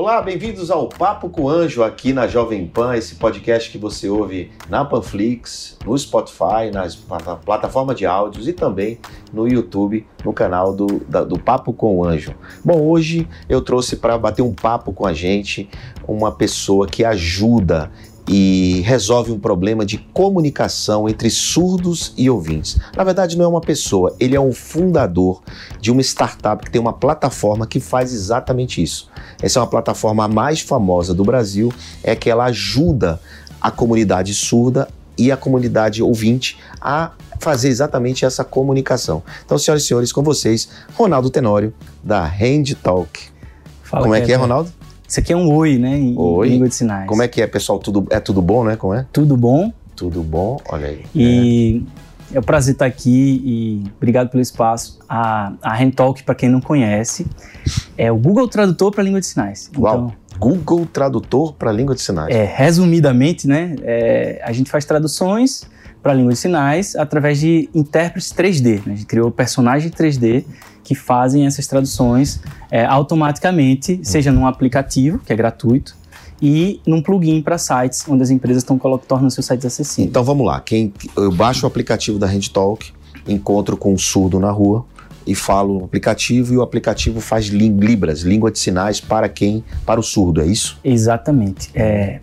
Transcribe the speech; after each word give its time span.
Olá, 0.00 0.22
bem-vindos 0.22 0.70
ao 0.70 0.88
Papo 0.88 1.28
com 1.28 1.42
o 1.42 1.48
Anjo 1.48 1.82
aqui 1.82 2.12
na 2.12 2.28
Jovem 2.28 2.64
Pan, 2.68 2.94
esse 2.94 3.16
podcast 3.16 3.68
que 3.68 3.76
você 3.76 4.08
ouve 4.08 4.52
na 4.70 4.84
Panflix, 4.84 5.76
no 5.84 5.98
Spotify, 5.98 6.70
nas 6.72 6.94
plataformas 7.44 7.96
de 7.96 8.06
áudios 8.06 8.46
e 8.46 8.52
também 8.52 9.00
no 9.32 9.48
YouTube, 9.48 10.06
no 10.24 10.32
canal 10.32 10.72
do, 10.72 10.86
do 11.26 11.36
Papo 11.36 11.72
com 11.72 11.96
o 11.96 12.04
Anjo. 12.04 12.32
Bom, 12.64 12.80
hoje 12.80 13.28
eu 13.48 13.60
trouxe 13.60 13.96
para 13.96 14.16
bater 14.16 14.40
um 14.40 14.54
papo 14.54 14.92
com 14.92 15.04
a 15.04 15.12
gente 15.12 15.68
uma 16.06 16.30
pessoa 16.30 16.86
que 16.86 17.04
ajuda 17.04 17.90
e 18.28 18.82
resolve 18.84 19.32
um 19.32 19.38
problema 19.38 19.86
de 19.86 19.98
comunicação 20.12 21.08
entre 21.08 21.30
surdos 21.30 22.12
e 22.16 22.28
ouvintes. 22.28 22.78
Na 22.94 23.02
verdade, 23.02 23.38
não 23.38 23.44
é 23.44 23.48
uma 23.48 23.60
pessoa, 23.60 24.14
ele 24.20 24.36
é 24.36 24.40
um 24.40 24.52
fundador 24.52 25.42
de 25.80 25.90
uma 25.90 26.02
startup 26.02 26.62
que 26.64 26.70
tem 26.70 26.80
uma 26.80 26.92
plataforma 26.92 27.66
que 27.66 27.80
faz 27.80 28.12
exatamente 28.12 28.82
isso. 28.82 29.08
Essa 29.40 29.58
é 29.58 29.62
uma 29.62 29.68
plataforma 29.68 30.28
mais 30.28 30.60
famosa 30.60 31.14
do 31.14 31.24
Brasil, 31.24 31.72
é 32.02 32.14
que 32.14 32.28
ela 32.28 32.44
ajuda 32.44 33.20
a 33.60 33.70
comunidade 33.70 34.34
surda 34.34 34.88
e 35.16 35.32
a 35.32 35.36
comunidade 35.36 36.02
ouvinte 36.02 36.58
a 36.80 37.12
fazer 37.40 37.68
exatamente 37.68 38.24
essa 38.24 38.44
comunicação. 38.44 39.22
Então, 39.44 39.58
senhoras 39.58 39.82
e 39.82 39.86
senhores, 39.86 40.12
com 40.12 40.22
vocês, 40.22 40.68
Ronaldo 40.94 41.30
Tenório, 41.30 41.72
da 42.02 42.24
Hand 42.24 42.74
Talk. 42.82 43.28
Fala, 43.82 44.02
Como 44.02 44.14
é 44.14 44.20
que 44.20 44.32
é, 44.32 44.36
Ronaldo? 44.36 44.77
Isso 45.08 45.20
aqui 45.20 45.32
é 45.32 45.36
um 45.36 45.50
oi, 45.50 45.78
né? 45.78 45.96
Em 45.96 46.14
oi. 46.18 46.50
língua 46.50 46.68
de 46.68 46.74
sinais. 46.74 47.08
Como 47.08 47.22
é 47.22 47.28
que 47.28 47.40
é, 47.40 47.46
pessoal? 47.46 47.78
Tudo, 47.78 48.06
é 48.10 48.20
tudo 48.20 48.42
bom, 48.42 48.62
né? 48.62 48.76
Como 48.76 48.92
é? 48.92 49.06
Tudo 49.10 49.38
bom. 49.38 49.72
Tudo 49.96 50.22
bom, 50.22 50.60
olha 50.68 50.88
aí. 50.88 51.04
E 51.14 51.82
é, 52.32 52.36
é 52.36 52.40
um 52.40 52.42
prazer 52.42 52.74
estar 52.74 52.84
aqui 52.84 53.42
e 53.44 53.90
obrigado 53.96 54.28
pelo 54.28 54.42
espaço. 54.42 54.98
A, 55.08 55.54
a 55.62 55.74
Handtalk, 55.74 56.22
para 56.22 56.34
quem 56.34 56.50
não 56.50 56.60
conhece, 56.60 57.26
é 57.96 58.12
o 58.12 58.16
Google 58.16 58.46
Tradutor 58.46 58.92
para 58.92 59.02
língua 59.02 59.18
de 59.18 59.26
sinais. 59.26 59.70
Uau. 59.76 59.94
Então, 59.94 60.12
Google 60.38 60.86
Tradutor 60.86 61.54
para 61.54 61.72
língua 61.72 61.94
de 61.94 62.02
sinais. 62.02 62.32
É, 62.32 62.44
resumidamente, 62.44 63.48
né? 63.48 63.74
É, 63.82 64.40
a 64.44 64.52
gente 64.52 64.70
faz 64.70 64.84
traduções 64.84 65.66
para 66.02 66.12
língua 66.14 66.32
de 66.32 66.38
sinais 66.38 66.94
através 66.94 67.40
de 67.40 67.68
intérpretes 67.74 68.32
3D. 68.32 68.86
Né? 68.86 68.92
A 68.92 68.96
gente 68.96 69.06
criou 69.06 69.30
personagens 69.30 69.90
3D 69.92 70.44
que 70.88 70.94
fazem 70.94 71.44
essas 71.44 71.66
traduções 71.66 72.40
é, 72.70 72.82
automaticamente, 72.86 74.00
seja 74.02 74.32
num 74.32 74.46
aplicativo, 74.46 75.18
que 75.18 75.30
é 75.30 75.36
gratuito, 75.36 75.94
e 76.40 76.80
num 76.86 77.02
plugin 77.02 77.42
para 77.42 77.58
sites 77.58 78.06
onde 78.08 78.22
as 78.22 78.30
empresas 78.30 78.62
estão 78.62 78.78
tornando 78.78 79.30
seus 79.30 79.44
sites 79.44 79.66
acessíveis. 79.66 80.08
Então 80.08 80.24
vamos 80.24 80.46
lá, 80.46 80.58
quem 80.60 80.94
eu 81.14 81.30
baixo 81.30 81.66
o 81.66 81.68
aplicativo 81.68 82.18
da 82.18 82.26
HandTalk, 82.26 82.90
encontro 83.26 83.76
com 83.76 83.92
um 83.92 83.98
surdo 83.98 84.40
na 84.40 84.50
rua 84.50 84.82
e 85.26 85.34
falo 85.34 85.80
no 85.80 85.84
aplicativo 85.84 86.54
e 86.54 86.56
o 86.56 86.62
aplicativo 86.62 87.20
faz 87.20 87.48
libras, 87.48 88.20
língua 88.20 88.50
de 88.50 88.58
sinais 88.58 88.98
para 88.98 89.28
quem, 89.28 89.62
para 89.84 90.00
o 90.00 90.02
surdo, 90.02 90.40
é 90.40 90.46
isso? 90.46 90.78
Exatamente. 90.82 91.68
É, 91.74 92.20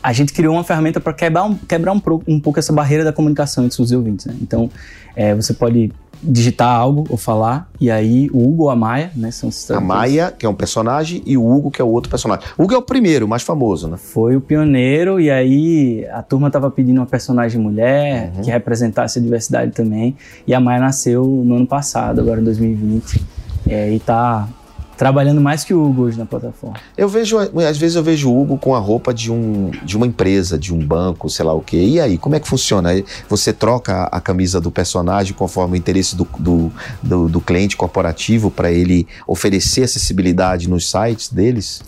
a 0.00 0.12
gente 0.12 0.32
criou 0.32 0.54
uma 0.54 0.62
ferramenta 0.62 1.00
para 1.00 1.12
quebrar, 1.12 1.42
um, 1.42 1.56
quebrar 1.56 1.92
um, 1.92 2.00
um, 2.28 2.38
pouco 2.38 2.60
essa 2.60 2.72
barreira 2.72 3.02
da 3.02 3.12
comunicação 3.12 3.64
entre 3.64 3.82
os 3.82 3.90
ouvintes. 3.90 4.26
Né? 4.26 4.36
Então, 4.40 4.70
é, 5.16 5.34
você 5.34 5.52
pode 5.52 5.90
digitar 6.26 6.68
algo 6.68 7.06
ou 7.08 7.16
falar, 7.16 7.68
e 7.80 7.90
aí 7.90 8.28
o 8.32 8.48
Hugo 8.48 8.64
ou 8.64 8.70
a 8.70 8.76
Maia, 8.76 9.10
né? 9.14 9.30
São 9.30 9.50
a 9.76 9.80
Maia, 9.80 10.34
que 10.36 10.44
é 10.44 10.48
um 10.48 10.54
personagem, 10.54 11.22
e 11.24 11.36
o 11.36 11.46
Hugo, 11.46 11.70
que 11.70 11.80
é 11.80 11.84
o 11.84 11.88
outro 11.88 12.10
personagem. 12.10 12.44
O 12.58 12.64
Hugo 12.64 12.74
é 12.74 12.78
o 12.78 12.82
primeiro, 12.82 13.26
o 13.26 13.28
mais 13.28 13.42
famoso, 13.42 13.88
né? 13.88 13.96
Foi 13.96 14.36
o 14.36 14.40
pioneiro, 14.40 15.20
e 15.20 15.30
aí 15.30 16.06
a 16.12 16.22
turma 16.22 16.50
tava 16.50 16.70
pedindo 16.70 16.98
uma 16.98 17.06
personagem 17.06 17.60
mulher, 17.60 18.32
uhum. 18.34 18.42
que 18.42 18.50
representasse 18.50 19.18
a 19.18 19.22
diversidade 19.22 19.72
também, 19.72 20.16
e 20.46 20.54
a 20.54 20.60
Maia 20.60 20.80
nasceu 20.80 21.24
no 21.24 21.56
ano 21.56 21.66
passado, 21.66 22.20
agora 22.20 22.40
em 22.40 22.44
2020, 22.44 23.22
é, 23.68 23.92
e 23.92 23.98
tá 23.98 24.48
trabalhando 24.96 25.40
mais 25.40 25.62
que 25.64 25.74
o 25.74 25.84
Hugo 25.84 26.02
hoje 26.02 26.18
na 26.18 26.26
plataforma. 26.26 26.76
Eu 26.96 27.08
vejo, 27.08 27.36
às 27.38 27.76
vezes 27.76 27.96
eu 27.96 28.02
vejo 28.02 28.30
o 28.30 28.40
Hugo 28.40 28.58
com 28.58 28.74
a 28.74 28.78
roupa 28.78 29.12
de, 29.12 29.30
um, 29.30 29.70
de 29.84 29.96
uma 29.96 30.06
empresa, 30.06 30.58
de 30.58 30.72
um 30.74 30.78
banco, 30.78 31.28
sei 31.28 31.44
lá 31.44 31.52
o 31.52 31.60
quê. 31.60 31.82
E 31.82 32.00
aí, 32.00 32.16
como 32.18 32.34
é 32.34 32.40
que 32.40 32.48
funciona? 32.48 32.90
Você 33.28 33.52
troca 33.52 34.04
a 34.04 34.20
camisa 34.20 34.60
do 34.60 34.70
personagem 34.70 35.34
conforme 35.34 35.74
o 35.74 35.76
interesse 35.76 36.16
do, 36.16 36.26
do, 36.38 36.72
do, 37.02 37.28
do 37.28 37.40
cliente 37.40 37.76
corporativo 37.76 38.50
para 38.50 38.70
ele 38.70 39.06
oferecer 39.26 39.82
acessibilidade 39.82 40.68
nos 40.68 40.90
sites 40.90 41.32
deles? 41.32 41.82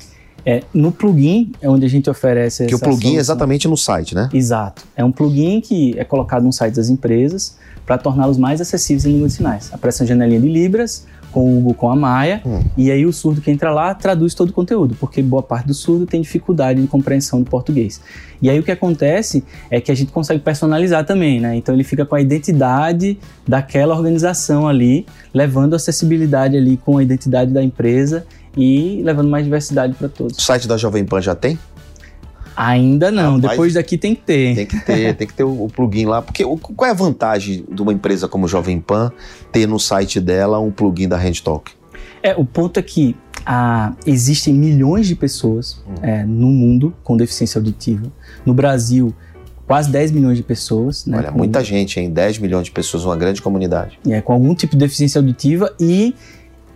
É, 0.44 0.62
no 0.72 0.92
plugin 0.92 1.52
é 1.60 1.68
onde 1.68 1.84
a 1.84 1.88
gente 1.88 2.08
oferece 2.08 2.64
Que 2.66 2.74
o 2.74 2.78
plugin 2.78 3.00
solução. 3.00 3.18
é 3.18 3.20
exatamente 3.20 3.68
no 3.68 3.76
site, 3.76 4.14
né? 4.14 4.28
Exato. 4.32 4.82
É 4.96 5.04
um 5.04 5.12
plugin 5.12 5.60
que 5.60 5.98
é 5.98 6.04
colocado 6.04 6.42
no 6.44 6.52
site 6.52 6.74
das 6.74 6.88
empresas 6.88 7.56
para 7.84 7.98
torná-los 7.98 8.38
mais 8.38 8.60
acessíveis 8.60 9.04
em 9.04 9.12
língua 9.12 9.28
de 9.28 9.34
sinais. 9.34 9.70
Aparece 9.72 10.02
uma 10.02 10.06
janelinha 10.06 10.40
de 10.40 10.48
Libras, 10.48 11.06
com 11.38 11.44
o 11.44 11.58
Hugo, 11.58 11.74
com 11.74 11.88
a 11.88 11.94
Maia, 11.94 12.42
hum. 12.44 12.64
e 12.76 12.90
aí 12.90 13.06
o 13.06 13.12
surdo 13.12 13.40
que 13.40 13.48
entra 13.48 13.70
lá 13.70 13.94
traduz 13.94 14.34
todo 14.34 14.50
o 14.50 14.52
conteúdo, 14.52 14.96
porque 14.98 15.22
boa 15.22 15.40
parte 15.40 15.68
do 15.68 15.74
surdo 15.74 16.04
tem 16.04 16.20
dificuldade 16.20 16.82
de 16.82 16.88
compreensão 16.88 17.40
do 17.40 17.48
português. 17.48 18.00
E 18.42 18.50
aí 18.50 18.58
o 18.58 18.62
que 18.64 18.72
acontece 18.72 19.44
é 19.70 19.80
que 19.80 19.92
a 19.92 19.94
gente 19.94 20.10
consegue 20.10 20.40
personalizar 20.40 21.06
também, 21.06 21.38
né? 21.38 21.54
Então 21.54 21.72
ele 21.72 21.84
fica 21.84 22.04
com 22.04 22.16
a 22.16 22.20
identidade 22.20 23.20
daquela 23.46 23.94
organização 23.94 24.66
ali, 24.66 25.06
levando 25.32 25.74
acessibilidade 25.74 26.56
ali 26.56 26.76
com 26.76 26.98
a 26.98 27.04
identidade 27.04 27.52
da 27.52 27.62
empresa 27.62 28.26
e 28.56 29.00
levando 29.04 29.28
mais 29.28 29.44
diversidade 29.44 29.94
para 29.94 30.08
todos. 30.08 30.36
O 30.36 30.40
site 30.40 30.66
da 30.66 30.76
Jovem 30.76 31.04
Pan 31.04 31.20
já 31.20 31.36
tem? 31.36 31.56
Ainda 32.60 33.12
não, 33.12 33.36
Rapaz, 33.36 33.50
depois 33.52 33.74
daqui 33.74 33.96
tem 33.96 34.16
que 34.16 34.22
ter. 34.22 34.56
Tem 34.56 34.66
que 34.66 34.80
ter, 34.80 35.14
tem 35.14 35.26
que 35.28 35.32
ter 35.32 35.44
o, 35.44 35.66
o 35.66 35.68
plugin 35.68 36.06
lá. 36.06 36.20
Porque 36.20 36.44
o, 36.44 36.56
qual 36.56 36.88
é 36.88 36.90
a 36.90 36.94
vantagem 36.94 37.64
de 37.70 37.80
uma 37.80 37.92
empresa 37.92 38.26
como 38.26 38.48
Jovem 38.48 38.80
Pan 38.80 39.12
ter 39.52 39.64
no 39.68 39.78
site 39.78 40.20
dela 40.20 40.58
um 40.58 40.72
plugin 40.72 41.06
da 41.06 41.16
HandTalk? 41.16 41.70
É, 42.20 42.34
o 42.34 42.44
ponto 42.44 42.80
é 42.80 42.82
que 42.82 43.14
ah, 43.46 43.92
existem 44.04 44.52
milhões 44.52 45.06
de 45.06 45.14
pessoas 45.14 45.80
hum. 45.88 45.94
é, 46.02 46.24
no 46.24 46.48
mundo 46.48 46.92
com 47.04 47.16
deficiência 47.16 47.60
auditiva. 47.60 48.10
No 48.44 48.52
Brasil, 48.52 49.14
quase 49.64 49.88
10 49.92 50.10
milhões 50.10 50.36
de 50.36 50.42
pessoas. 50.42 51.06
Né, 51.06 51.16
Olha, 51.16 51.30
com... 51.30 51.38
muita 51.38 51.62
gente, 51.62 52.00
hein? 52.00 52.10
10 52.10 52.38
milhões 52.38 52.64
de 52.64 52.72
pessoas, 52.72 53.04
uma 53.04 53.16
grande 53.16 53.40
comunidade. 53.40 54.00
É, 54.04 54.20
com 54.20 54.32
algum 54.32 54.52
tipo 54.52 54.72
de 54.72 54.78
deficiência 54.78 55.20
auditiva 55.20 55.72
e 55.78 56.12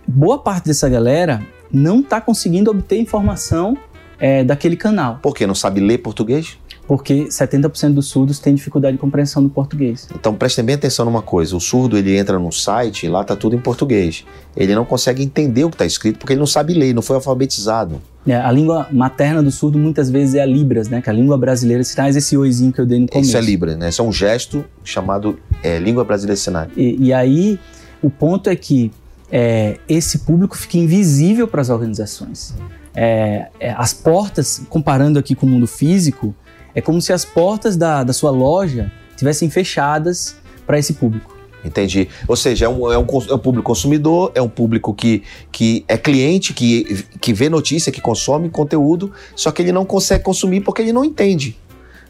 boa 0.07 0.39
parte 0.39 0.65
dessa 0.65 0.87
galera 0.87 1.45
não 1.69 1.99
está 1.99 2.21
conseguindo 2.21 2.71
obter 2.71 2.97
informação 2.97 3.77
é, 4.23 4.41
daquele 4.41 4.77
canal. 4.77 5.19
Por 5.21 5.35
quê? 5.35 5.45
Não 5.45 5.53
sabe 5.53 5.81
ler 5.81 5.97
português? 5.97 6.57
Porque 6.87 7.25
70% 7.25 7.93
dos 7.93 8.07
surdos 8.07 8.39
têm 8.39 8.55
dificuldade 8.55 8.95
de 8.95 9.01
compreensão 9.01 9.43
do 9.43 9.49
português. 9.49 10.07
Então 10.15 10.33
prestem 10.33 10.63
bem 10.63 10.75
atenção 10.75 11.03
numa 11.03 11.21
coisa: 11.21 11.57
o 11.57 11.59
surdo 11.59 11.97
ele 11.97 12.15
entra 12.15 12.39
num 12.39 12.51
site 12.51 13.05
e 13.05 13.09
lá 13.09 13.21
tá 13.25 13.35
tudo 13.35 13.53
em 13.53 13.59
português. 13.59 14.23
Ele 14.55 14.73
não 14.73 14.85
consegue 14.85 15.21
entender 15.21 15.65
o 15.65 15.69
que 15.69 15.75
está 15.75 15.85
escrito 15.85 16.19
porque 16.19 16.31
ele 16.31 16.39
não 16.39 16.47
sabe 16.47 16.73
ler, 16.73 16.93
não 16.93 17.01
foi 17.01 17.17
alfabetizado. 17.17 18.01
É, 18.25 18.35
a 18.35 18.49
língua 18.49 18.87
materna 18.93 19.43
do 19.43 19.51
surdo 19.51 19.77
muitas 19.77 20.09
vezes 20.09 20.35
é 20.35 20.41
a 20.41 20.45
Libras, 20.45 20.87
né? 20.87 21.01
Que 21.01 21.09
a 21.09 21.13
língua 21.13 21.37
brasileira 21.37 21.83
sinais, 21.83 22.15
esse 22.15 22.37
oizinho 22.37 22.71
que 22.71 22.79
eu 22.79 22.85
dei 22.85 22.99
no 22.99 23.07
começo. 23.07 23.27
Isso 23.27 23.37
é 23.37 23.41
Libras, 23.41 23.75
né? 23.75 23.89
Isso 23.89 24.01
é 24.01 24.05
um 24.05 24.13
gesto 24.13 24.63
chamado 24.85 25.37
é, 25.61 25.79
língua 25.79 26.05
brasileira 26.05 26.37
sinais. 26.37 26.69
E, 26.77 26.95
e 26.97 27.13
aí, 27.13 27.59
o 28.01 28.09
ponto 28.09 28.49
é 28.49 28.55
que 28.55 28.89
é, 29.29 29.79
esse 29.89 30.19
público 30.19 30.57
fica 30.57 30.77
invisível 30.77 31.45
para 31.45 31.59
as 31.59 31.69
organizações 31.69 32.55
é, 32.95 33.47
é, 33.59 33.71
as 33.71 33.93
portas, 33.93 34.61
comparando 34.69 35.17
aqui 35.19 35.35
com 35.35 35.45
o 35.45 35.49
mundo 35.49 35.67
físico, 35.67 36.35
é 36.75 36.81
como 36.81 37.01
se 37.01 37.13
as 37.13 37.25
portas 37.25 37.75
da, 37.77 38.03
da 38.03 38.13
sua 38.13 38.31
loja 38.31 38.91
tivessem 39.15 39.49
fechadas 39.49 40.35
para 40.65 40.77
esse 40.77 40.93
público. 40.93 41.33
Entendi. 41.63 42.09
Ou 42.27 42.35
seja, 42.35 42.65
é 42.65 42.69
um, 42.69 42.91
é 42.91 42.97
um, 42.97 43.05
é 43.29 43.33
um 43.33 43.39
público 43.39 43.63
consumidor, 43.63 44.31
é 44.35 44.41
um 44.41 44.49
público 44.49 44.93
que, 44.93 45.23
que 45.51 45.85
é 45.87 45.97
cliente, 45.97 46.53
que, 46.53 47.05
que 47.21 47.33
vê 47.33 47.47
notícia, 47.47 47.91
que 47.91 48.01
consome 48.01 48.49
conteúdo, 48.49 49.11
só 49.35 49.49
que 49.49 49.61
ele 49.61 49.71
não 49.71 49.85
consegue 49.85 50.23
consumir 50.23 50.61
porque 50.61 50.81
ele 50.81 50.91
não 50.91 51.05
entende. 51.05 51.57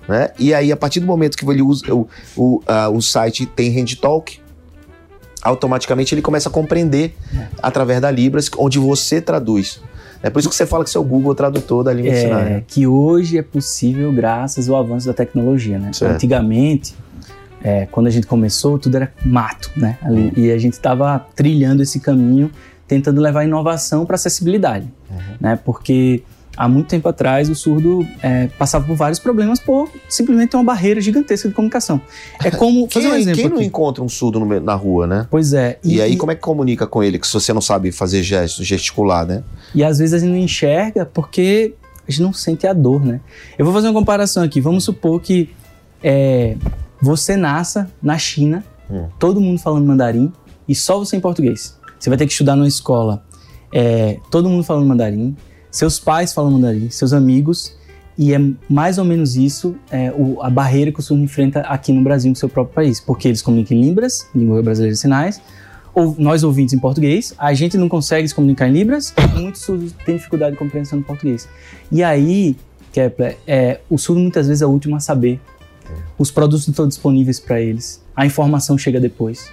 Né? 0.08 0.30
E 0.40 0.54
aí, 0.54 0.72
a 0.72 0.78
partir 0.78 1.00
do 1.00 1.06
momento 1.06 1.38
que 1.38 1.46
ele 1.46 1.62
usa 1.62 1.94
o, 1.94 2.08
o, 2.36 2.58
uh, 2.58 2.96
o 2.96 3.02
site 3.02 3.46
tem 3.46 3.80
Hand 3.80 3.96
Talk, 4.02 4.40
automaticamente 5.42 6.16
ele 6.16 6.22
começa 6.22 6.50
a 6.50 6.52
compreender 6.52 7.16
é. 7.34 7.48
através 7.62 8.02
da 8.02 8.10
Libras, 8.10 8.50
onde 8.58 8.80
você 8.80 9.22
traduz. 9.22 9.82
É 10.24 10.30
por 10.30 10.40
isso 10.40 10.50
que 10.50 10.56
você 10.56 10.66
fala 10.66 10.86
que 10.86 10.96
é 10.96 11.00
o 11.00 11.04
Google 11.04 11.36
Tradutor 11.36 11.84
da 11.84 11.92
língua 11.92 12.12
é, 12.12 12.16
de 12.16 12.22
sinais. 12.22 12.50
Né? 12.50 12.64
Que 12.66 12.88
hoje 12.88 13.38
é 13.38 13.42
possível 13.42 14.12
graças 14.14 14.70
ao 14.70 14.78
avanço 14.78 15.06
da 15.06 15.14
tecnologia. 15.14 15.78
Né? 15.78 15.92
Antigamente, 16.02 16.96
é, 17.62 17.86
quando 17.88 18.08
a 18.08 18.10
gente 18.10 18.26
começou, 18.26 18.80
tudo 18.80 18.96
era 18.96 19.12
mato, 19.26 19.70
né? 19.76 19.98
Ali, 20.02 20.22
uhum. 20.22 20.32
E 20.38 20.52
a 20.52 20.58
gente 20.58 20.74
estava 20.74 21.20
trilhando 21.36 21.84
esse 21.84 22.00
caminho, 22.00 22.50
tentando 22.88 23.20
levar 23.22 23.44
inovação 23.44 24.06
para 24.06 24.16
acessibilidade, 24.16 24.88
uhum. 25.10 25.18
né? 25.40 25.60
Porque 25.64 26.24
há 26.56 26.68
muito 26.68 26.88
tempo 26.88 27.08
atrás 27.08 27.50
o 27.50 27.56
surdo 27.56 28.06
é, 28.22 28.48
passava 28.58 28.86
por 28.86 28.96
vários 28.96 29.20
problemas 29.20 29.60
por 29.60 29.90
simplesmente 30.08 30.52
ter 30.52 30.58
uma 30.58 30.64
barreira 30.64 31.02
gigantesca 31.02 31.50
de 31.50 31.56
comunicação. 31.56 32.00
É 32.44 32.50
como 32.52 32.88
quem, 32.88 33.08
um 33.08 33.16
exemplo 33.16 33.42
quem 33.42 33.50
não 33.50 33.58
aqui. 33.58 33.66
encontra 33.66 34.04
um 34.04 34.10
surdo 34.10 34.40
no, 34.40 34.60
na 34.60 34.76
rua, 34.76 35.08
né? 35.08 35.28
Pois 35.30 35.54
é. 35.54 35.80
E, 35.84 35.96
e 35.96 36.02
aí 36.02 36.14
e, 36.14 36.18
como 36.18 36.32
é 36.32 36.36
que 36.36 36.42
comunica 36.42 36.86
com 36.86 37.04
ele, 37.04 37.18
que 37.18 37.28
se 37.28 37.34
você 37.34 37.54
não 37.54 37.62
sabe 37.62 37.92
fazer 37.92 38.24
gestos, 38.24 38.66
gesticular, 38.66 39.26
né? 39.26 39.44
E 39.74 39.84
às 39.84 39.98
vezes 39.98 40.14
a 40.14 40.20
gente 40.20 40.30
não 40.30 40.38
enxerga 40.38 41.06
porque 41.06 41.74
a 42.08 42.12
gente 42.12 42.22
não 42.22 42.34
sente 42.34 42.68
a 42.68 42.74
dor, 42.74 43.04
né? 43.04 43.20
Eu 43.58 43.66
vou 43.66 43.74
fazer 43.74 43.88
uma 43.88 44.00
comparação 44.00 44.44
aqui. 44.44 44.62
Vamos 44.62 44.84
supor 44.84 45.22
que 45.22 45.50
é, 46.04 46.56
você 47.02 47.36
nasça 47.36 47.90
na 48.02 48.18
China, 48.18 48.64
hum. 48.90 49.08
todo 49.18 49.40
mundo 49.42 49.60
falando 49.60 49.86
mandarim 49.86 50.32
e 50.68 50.76
só 50.76 50.98
você 50.98 51.16
em 51.16 51.22
português. 51.22 51.78
Você 52.00 52.10
vai 52.10 52.18
ter 52.18 52.26
que 52.26 52.32
estudar 52.32 52.56
numa 52.56 52.68
escola, 52.68 53.24
é, 53.72 54.20
todo 54.30 54.50
mundo 54.50 54.64
falando 54.64 54.86
mandarim, 54.86 55.36
seus 55.74 56.00
pais 56.00 56.32
falam 56.32 56.52
mandarim, 56.52 56.88
seus 56.92 57.14
amigos, 57.14 57.76
e 58.16 58.32
é 58.32 58.40
mais 58.70 59.00
ou 59.00 59.04
menos 59.04 59.36
isso 59.36 59.76
é, 59.90 60.12
o, 60.12 60.40
a 60.40 60.48
barreira 60.48 60.92
que 60.92 61.00
o 61.00 61.02
surdo 61.02 61.24
enfrenta 61.24 61.62
aqui 61.62 61.92
no 61.92 62.04
Brasil, 62.04 62.30
no 62.30 62.36
seu 62.36 62.48
próprio 62.48 62.76
país, 62.76 63.00
porque 63.00 63.28
eles 63.28 63.42
comunicam 63.42 63.76
em 63.76 63.82
Libras, 63.82 64.28
língua 64.36 64.62
brasileira 64.62 64.94
de 64.94 65.00
sinais, 65.00 65.42
ou 65.96 66.16
nós 66.20 66.44
ouvintes 66.44 66.76
em 66.76 66.80
português, 66.80 67.34
a 67.40 67.56
gente 67.56 67.76
não 67.76 67.90
consegue 67.90 68.28
se 68.28 68.36
comunicar 68.36 68.68
em 68.68 68.72
Libras, 68.72 69.12
muitos 69.36 69.62
surdos 69.62 69.92
têm 70.06 70.16
dificuldade 70.16 70.52
de 70.52 70.60
compreensão 70.60 71.00
do 71.00 71.06
português. 71.06 71.50
E 71.92 72.04
aí, 72.04 72.56
Kepler, 72.92 73.36
é, 73.48 73.80
o 73.90 73.98
surdo 73.98 74.22
muitas 74.22 74.48
vezes 74.48 74.62
é 74.62 74.68
o 74.68 74.70
último 74.70 74.96
a 74.96 75.00
saber 75.00 75.42
os 76.20 76.30
produtos 76.30 76.68
não 76.68 76.72
estão 76.72 76.88
disponíveis 76.88 77.40
para 77.40 77.60
eles, 77.60 78.00
a 78.16 78.28
informação 78.28 78.78
chega 78.78 79.00
depois. 79.00 79.50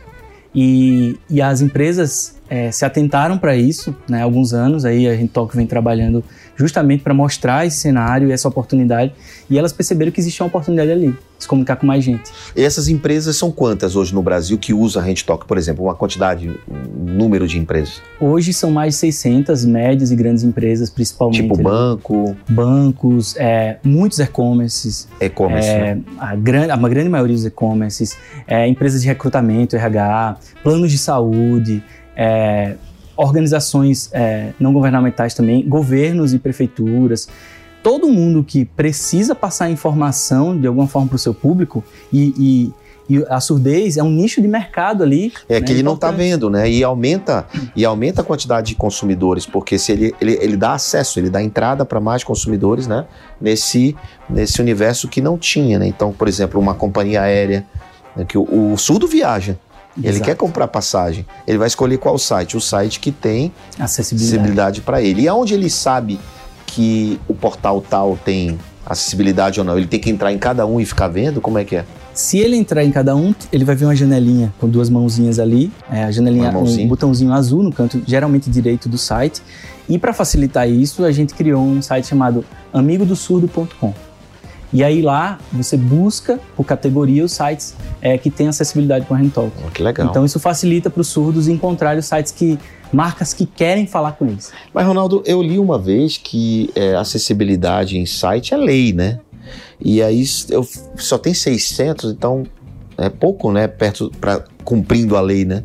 E, 0.55 1.19
e 1.31 1.41
as 1.41 1.63
empresas 1.63 2.40
é, 2.51 2.73
se 2.73 2.85
atentaram 2.85 3.39
para 3.39 3.57
isso, 3.57 3.95
né, 4.09 4.21
há 4.21 4.25
alguns 4.25 4.53
anos, 4.53 4.85
aí 4.85 5.07
a 5.07 5.15
gente 5.15 5.33
vem 5.55 5.67
trabalhando 5.67 6.25
justamente 6.57 7.03
para 7.03 7.15
mostrar 7.15 7.65
esse 7.65 7.79
cenário 7.79 8.29
e 8.29 8.33
essa 8.33 8.49
oportunidade, 8.49 9.15
e 9.49 9.57
elas 9.57 9.73
perceberam 9.73 10.11
que 10.11 10.21
existia 10.21 10.45
uma 10.45 10.49
oportunidade 10.49 10.91
ali 10.91 11.17
se 11.39 11.49
comunicar 11.49 11.77
com 11.77 11.87
mais 11.87 12.05
gente. 12.05 12.31
E 12.55 12.63
essas 12.63 12.87
empresas 12.89 13.35
são 13.37 13.51
quantas 13.51 13.97
hoje 13.97 14.15
no 14.15 14.23
Brasil 14.23 14.59
que 14.59 14.75
usam 14.75 15.03
a 15.03 15.07
HandTalk, 15.07 15.47
por 15.47 15.57
exemplo? 15.57 15.85
Uma 15.85 15.95
quantidade, 15.95 16.51
um 16.69 17.15
número 17.15 17.47
de 17.49 17.59
empresas? 17.59 18.03
Hoje 18.21 18.53
são 18.53 18.71
mais 18.71 18.95
de 18.95 19.01
600 19.01 19.65
médias 19.65 20.11
e 20.11 20.17
grandes 20.17 20.45
empresas, 20.45 20.91
principalmente. 20.91 21.41
Tipo 21.41 21.57
banco? 21.57 22.37
Bancos, 22.47 23.35
é, 23.39 23.79
muitos 23.83 24.19
e-commerces. 24.19 25.09
E-commerce, 25.19 25.69
é, 25.69 25.95
né? 25.95 26.03
a, 26.19 26.37
grande, 26.37 26.71
a 26.73 26.77
grande 26.77 27.09
maioria 27.09 27.35
dos 27.35 27.47
e-commerces, 27.47 28.19
é, 28.47 28.69
empresas 28.69 29.01
de 29.01 29.09
recrutamento, 29.09 29.75
RH, 29.77 30.37
planos 30.63 30.91
de 30.91 30.99
saúde, 30.99 31.83
é, 32.17 32.77
organizações 33.17 34.11
é, 34.13 34.53
não 34.59 34.73
governamentais 34.73 35.35
também, 35.35 35.67
governos 35.69 36.33
e 36.33 36.39
prefeituras 36.39 37.29
todo 37.83 38.09
mundo 38.09 38.45
que 38.45 38.65
precisa 38.65 39.35
passar 39.35 39.71
informação 39.71 40.59
de 40.59 40.67
alguma 40.67 40.87
forma 40.87 41.09
para 41.09 41.17
o 41.17 41.19
seu 41.19 41.35
público 41.35 41.83
e, 42.13 42.73
e, 43.09 43.17
e, 43.17 43.25
a 43.29 43.41
surdez 43.41 43.97
é 43.97 44.03
um 44.03 44.11
nicho 44.11 44.41
de 44.41 44.49
mercado 44.49 45.03
ali. 45.03 45.33
É 45.49 45.55
né, 45.55 45.67
que 45.67 45.73
ele 45.73 45.83
não 45.83 45.95
está 45.95 46.11
vendo, 46.11 46.51
né? 46.51 46.71
E 46.71 46.85
aumenta, 46.85 47.47
e 47.75 47.85
aumenta 47.85 48.21
a 48.21 48.25
quantidade 48.25 48.69
de 48.69 48.75
consumidores, 48.75 49.47
porque 49.47 49.79
se 49.79 49.93
ele, 49.93 50.15
ele, 50.21 50.39
ele 50.41 50.57
dá 50.57 50.75
acesso, 50.75 51.19
ele 51.19 51.31
dá 51.31 51.43
entrada 51.43 51.85
para 51.85 52.01
mais 52.01 52.23
consumidores, 52.23 52.87
né? 52.87 53.07
Nesse, 53.41 53.97
nesse 54.29 54.61
universo 54.61 55.09
que 55.09 55.21
não 55.21 55.39
tinha, 55.39 55.79
né? 55.79 55.87
Então, 55.87 56.13
por 56.13 56.29
exemplo, 56.29 56.61
uma 56.61 56.75
companhia 56.75 57.23
aérea, 57.23 57.67
né, 58.15 58.25
que 58.25 58.37
o, 58.37 58.73
o 58.73 58.77
surdo 58.77 59.07
viaja. 59.07 59.59
Exato. 60.01 60.17
Ele 60.17 60.21
quer 60.25 60.37
comprar 60.37 60.69
passagem. 60.69 61.27
Ele 61.47 61.59
vai 61.59 61.67
escolher 61.67 61.99
qual 61.99 62.19
site? 62.19 62.57
O 62.57 62.61
site 62.61 63.01
que 63.01 63.11
tem 63.11 63.53
acessibilidade 63.79 64.81
para 64.81 65.03
ele. 65.03 65.23
E 65.23 65.29
aonde 65.29 65.55
ele 65.55 65.71
sabe 65.71 66.19
que 66.67 67.21
o 67.29 67.35
portal 67.35 67.81
tal 67.81 68.19
tem 68.25 68.59
acessibilidade 68.85 69.61
ou 69.61 69.67
não? 69.67 69.77
Ele 69.77 69.87
tem 69.87 70.01
que 70.01 70.11
entrar 70.11 70.33
em 70.33 70.39
cada 70.39 70.67
um 70.67 70.81
e 70.81 70.85
ficar 70.85 71.09
vendo? 71.09 71.41
Como 71.41 71.59
é 71.59 71.65
que 71.65 71.77
é? 71.77 71.85
Se 72.13 72.39
ele 72.39 72.57
entrar 72.57 72.85
em 72.85 72.91
cada 72.91 73.15
um, 73.15 73.35
ele 73.53 73.65
vai 73.65 73.77
ver 73.77 73.85
uma 73.85 73.95
janelinha 73.95 74.53
com 74.59 74.69
duas 74.69 74.91
mãozinhas 74.91 75.39
ali, 75.39 75.71
é, 75.91 76.05
a 76.05 76.11
janelinha, 76.11 76.51
um 76.51 76.89
botãozinho 76.89 77.33
azul 77.33 77.63
no 77.63 77.73
canto, 77.73 78.03
geralmente 78.07 78.51
direito 78.51 78.89
do 78.89 78.99
site. 78.99 79.41
E 79.89 79.99
para 79.99 80.13
facilitar 80.13 80.69
isso, 80.69 81.05
a 81.05 81.13
gente 81.13 81.35
criou 81.35 81.63
um 81.63 81.81
site 81.81 82.07
chamado 82.07 82.45
amigodosurdo.com. 82.73 83.95
E 84.73 84.85
aí 84.85 85.03
lá 85.03 85.39
você 85.53 85.77
busca 85.77 86.39
por 86.57 86.65
categoria 86.65 87.25
os 87.25 87.33
sites 87.33 87.75
é, 88.01 88.17
que 88.17 88.31
têm 88.31 88.49
acessibilidade 88.49 89.07
com 89.07 89.15
a 89.15 89.19
HandTalk. 89.19 89.53
Oh, 89.67 89.71
que 89.71 89.83
legal. 89.83 90.07
Então 90.07 90.25
isso 90.25 90.39
facilita 90.39 90.89
para 90.89 91.01
os 91.01 91.09
surdos 91.09 91.49
encontrar 91.49 91.97
os 91.99 92.07
sites 92.07 92.31
que 92.31 92.59
marcas 92.93 93.33
que 93.33 93.47
querem 93.47 93.87
falar 93.87 94.13
com 94.13 94.27
eles. 94.27 94.53
Mas 94.73 94.87
Ronaldo, 94.87 95.23
eu 95.27 95.43
li 95.43 95.59
uma 95.59 95.79
vez 95.79 96.17
que 96.17 96.71
é, 96.75 96.95
acessibilidade 96.95 97.99
em 97.99 98.07
site 98.07 98.55
é 98.55 98.57
lei, 98.57 98.93
né? 98.93 99.21
E 99.81 100.03
aí 100.03 100.25
eu 100.51 100.67
só 100.97 101.19
tem 101.19 101.35
600, 101.35 102.13
então 102.13 102.45
é 102.97 103.09
pouco, 103.09 103.51
né? 103.51 103.67
Perto 103.67 104.11
para 104.21 104.45
cumprindo 104.65 105.17
a 105.17 105.21
lei, 105.21 105.45
né? 105.45 105.65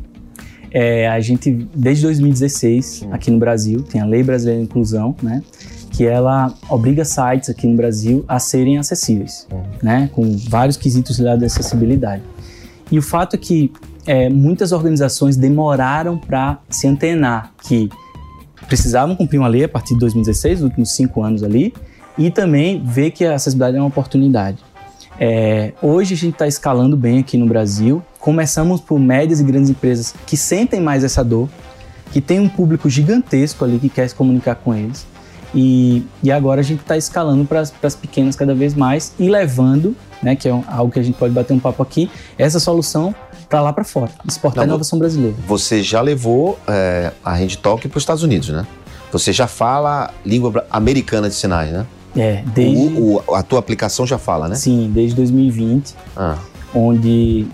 É, 0.72 1.08
a 1.08 1.19
gente 1.19 1.51
desde 1.74 2.04
2016 2.04 3.04
hum. 3.04 3.13
aqui 3.13 3.31
no 3.31 3.40
Brasil 3.40 3.81
tem 3.81 4.01
a 4.01 4.06
Lei 4.06 4.24
Brasileira 4.24 4.60
de 4.60 4.66
Inclusão, 4.66 5.16
né? 5.22 5.42
Que 5.95 6.06
ela 6.06 6.53
obriga 6.69 7.06
sites 7.06 7.50
aqui 7.50 7.65
no 7.65 7.77
Brasil 7.77 8.25
a 8.27 8.38
serem 8.38 8.77
acessíveis, 8.77 9.47
uhum. 9.50 9.63
né, 9.81 10.09
com 10.13 10.36
vários 10.50 10.75
quesitos 10.75 11.18
ligados 11.18 11.44
à 11.44 11.45
acessibilidade. 11.45 12.21
E 12.92 13.00
o 13.00 13.01
fato 13.01 13.36
é 13.36 13.38
que 13.38 13.71
é, 14.06 14.27
muitas 14.30 14.74
organizações 14.74 15.38
demoraram 15.38 16.18
para 16.18 16.60
se 16.70 16.86
antenar 16.86 17.53
que 17.63 17.89
precisavam 18.67 19.15
cumprir 19.15 19.39
uma 19.39 19.48
lei 19.48 19.63
a 19.63 19.70
partir 19.70 19.93
de 19.93 20.01
2016, 20.01 20.60
os 20.60 20.65
últimos 20.65 20.91
cinco 20.91 21.24
anos 21.24 21.43
ali, 21.43 21.74
e 22.17 22.29
também 22.29 22.84
ver 22.84 23.12
que 23.12 23.24
a 23.24 23.36
acessibilidade 23.36 23.77
é 23.77 23.79
uma 23.79 23.88
oportunidade. 23.88 24.58
É, 25.17 25.72
hoje 25.81 26.13
a 26.13 26.17
gente 26.17 26.34
está 26.34 26.46
escalando 26.46 26.98
bem 26.98 27.20
aqui 27.20 27.38
no 27.38 27.46
Brasil. 27.46 28.03
Começamos 28.20 28.81
por 28.81 29.00
médias 29.00 29.39
e 29.39 29.43
grandes 29.46 29.70
empresas 29.70 30.13
que 30.27 30.36
sentem 30.36 30.81
mais 30.81 31.05
essa 31.05 31.24
dor, 31.24 31.48
que 32.12 32.20
tem 32.20 32.41
um 32.41 32.50
público 32.50 32.89
gigantesco 32.89 33.63
ali 33.63 33.79
que 33.79 33.88
quer 33.88 34.10
se 34.10 34.13
comunicar 34.13 34.55
com 34.55 34.75
eles. 34.75 35.08
E, 35.55 36.05
e 36.21 36.31
agora 36.31 36.59
a 36.59 36.63
gente 36.63 36.81
está 36.81 36.97
escalando 36.97 37.45
para 37.45 37.62
as 37.62 37.95
pequenas 37.95 38.35
cada 38.35 38.53
vez 38.53 38.74
mais 38.74 39.13
e 39.17 39.29
levando, 39.29 39.95
né, 40.21 40.35
que 40.35 40.50
é 40.50 40.53
um, 40.53 40.63
algo 40.67 40.91
que 40.91 41.00
a 41.00 41.03
gente 41.03 41.17
pode 41.17 41.33
bater 41.33 41.53
um 41.53 41.59
papo 41.59 41.81
aqui, 41.81 42.12
essa 42.38 42.59
solução 42.59 43.15
para 43.47 43.62
lá 43.62 43.71
para 43.71 43.85
fora, 43.85 44.12
exportar 44.27 44.65
Não, 44.65 44.74
inovação 44.74 45.00
brasileira. 45.00 45.35
Você 45.47 45.81
já 45.81 46.01
levou 46.01 46.59
é, 46.67 47.12
a 47.24 47.35
Hand 47.35 47.55
Talk 47.62 47.88
para 47.88 47.97
os 47.97 48.01
Estados 48.01 48.21
Unidos, 48.21 48.50
né? 48.50 48.67
Você 49.12 49.31
já 49.31 49.47
fala 49.47 50.12
língua 50.25 50.65
americana 50.69 51.29
de 51.29 51.35
sinais, 51.35 51.71
né? 51.71 51.85
É, 52.17 52.43
desde... 52.53 53.00
O, 53.00 53.21
o, 53.25 53.35
a 53.35 53.41
tua 53.41 53.59
aplicação 53.59 54.05
já 54.05 54.17
fala, 54.17 54.50
né? 54.50 54.55
Sim, 54.55 54.91
desde 54.93 55.15
2020, 55.15 55.95
ah. 56.17 56.38
onde 56.74 57.47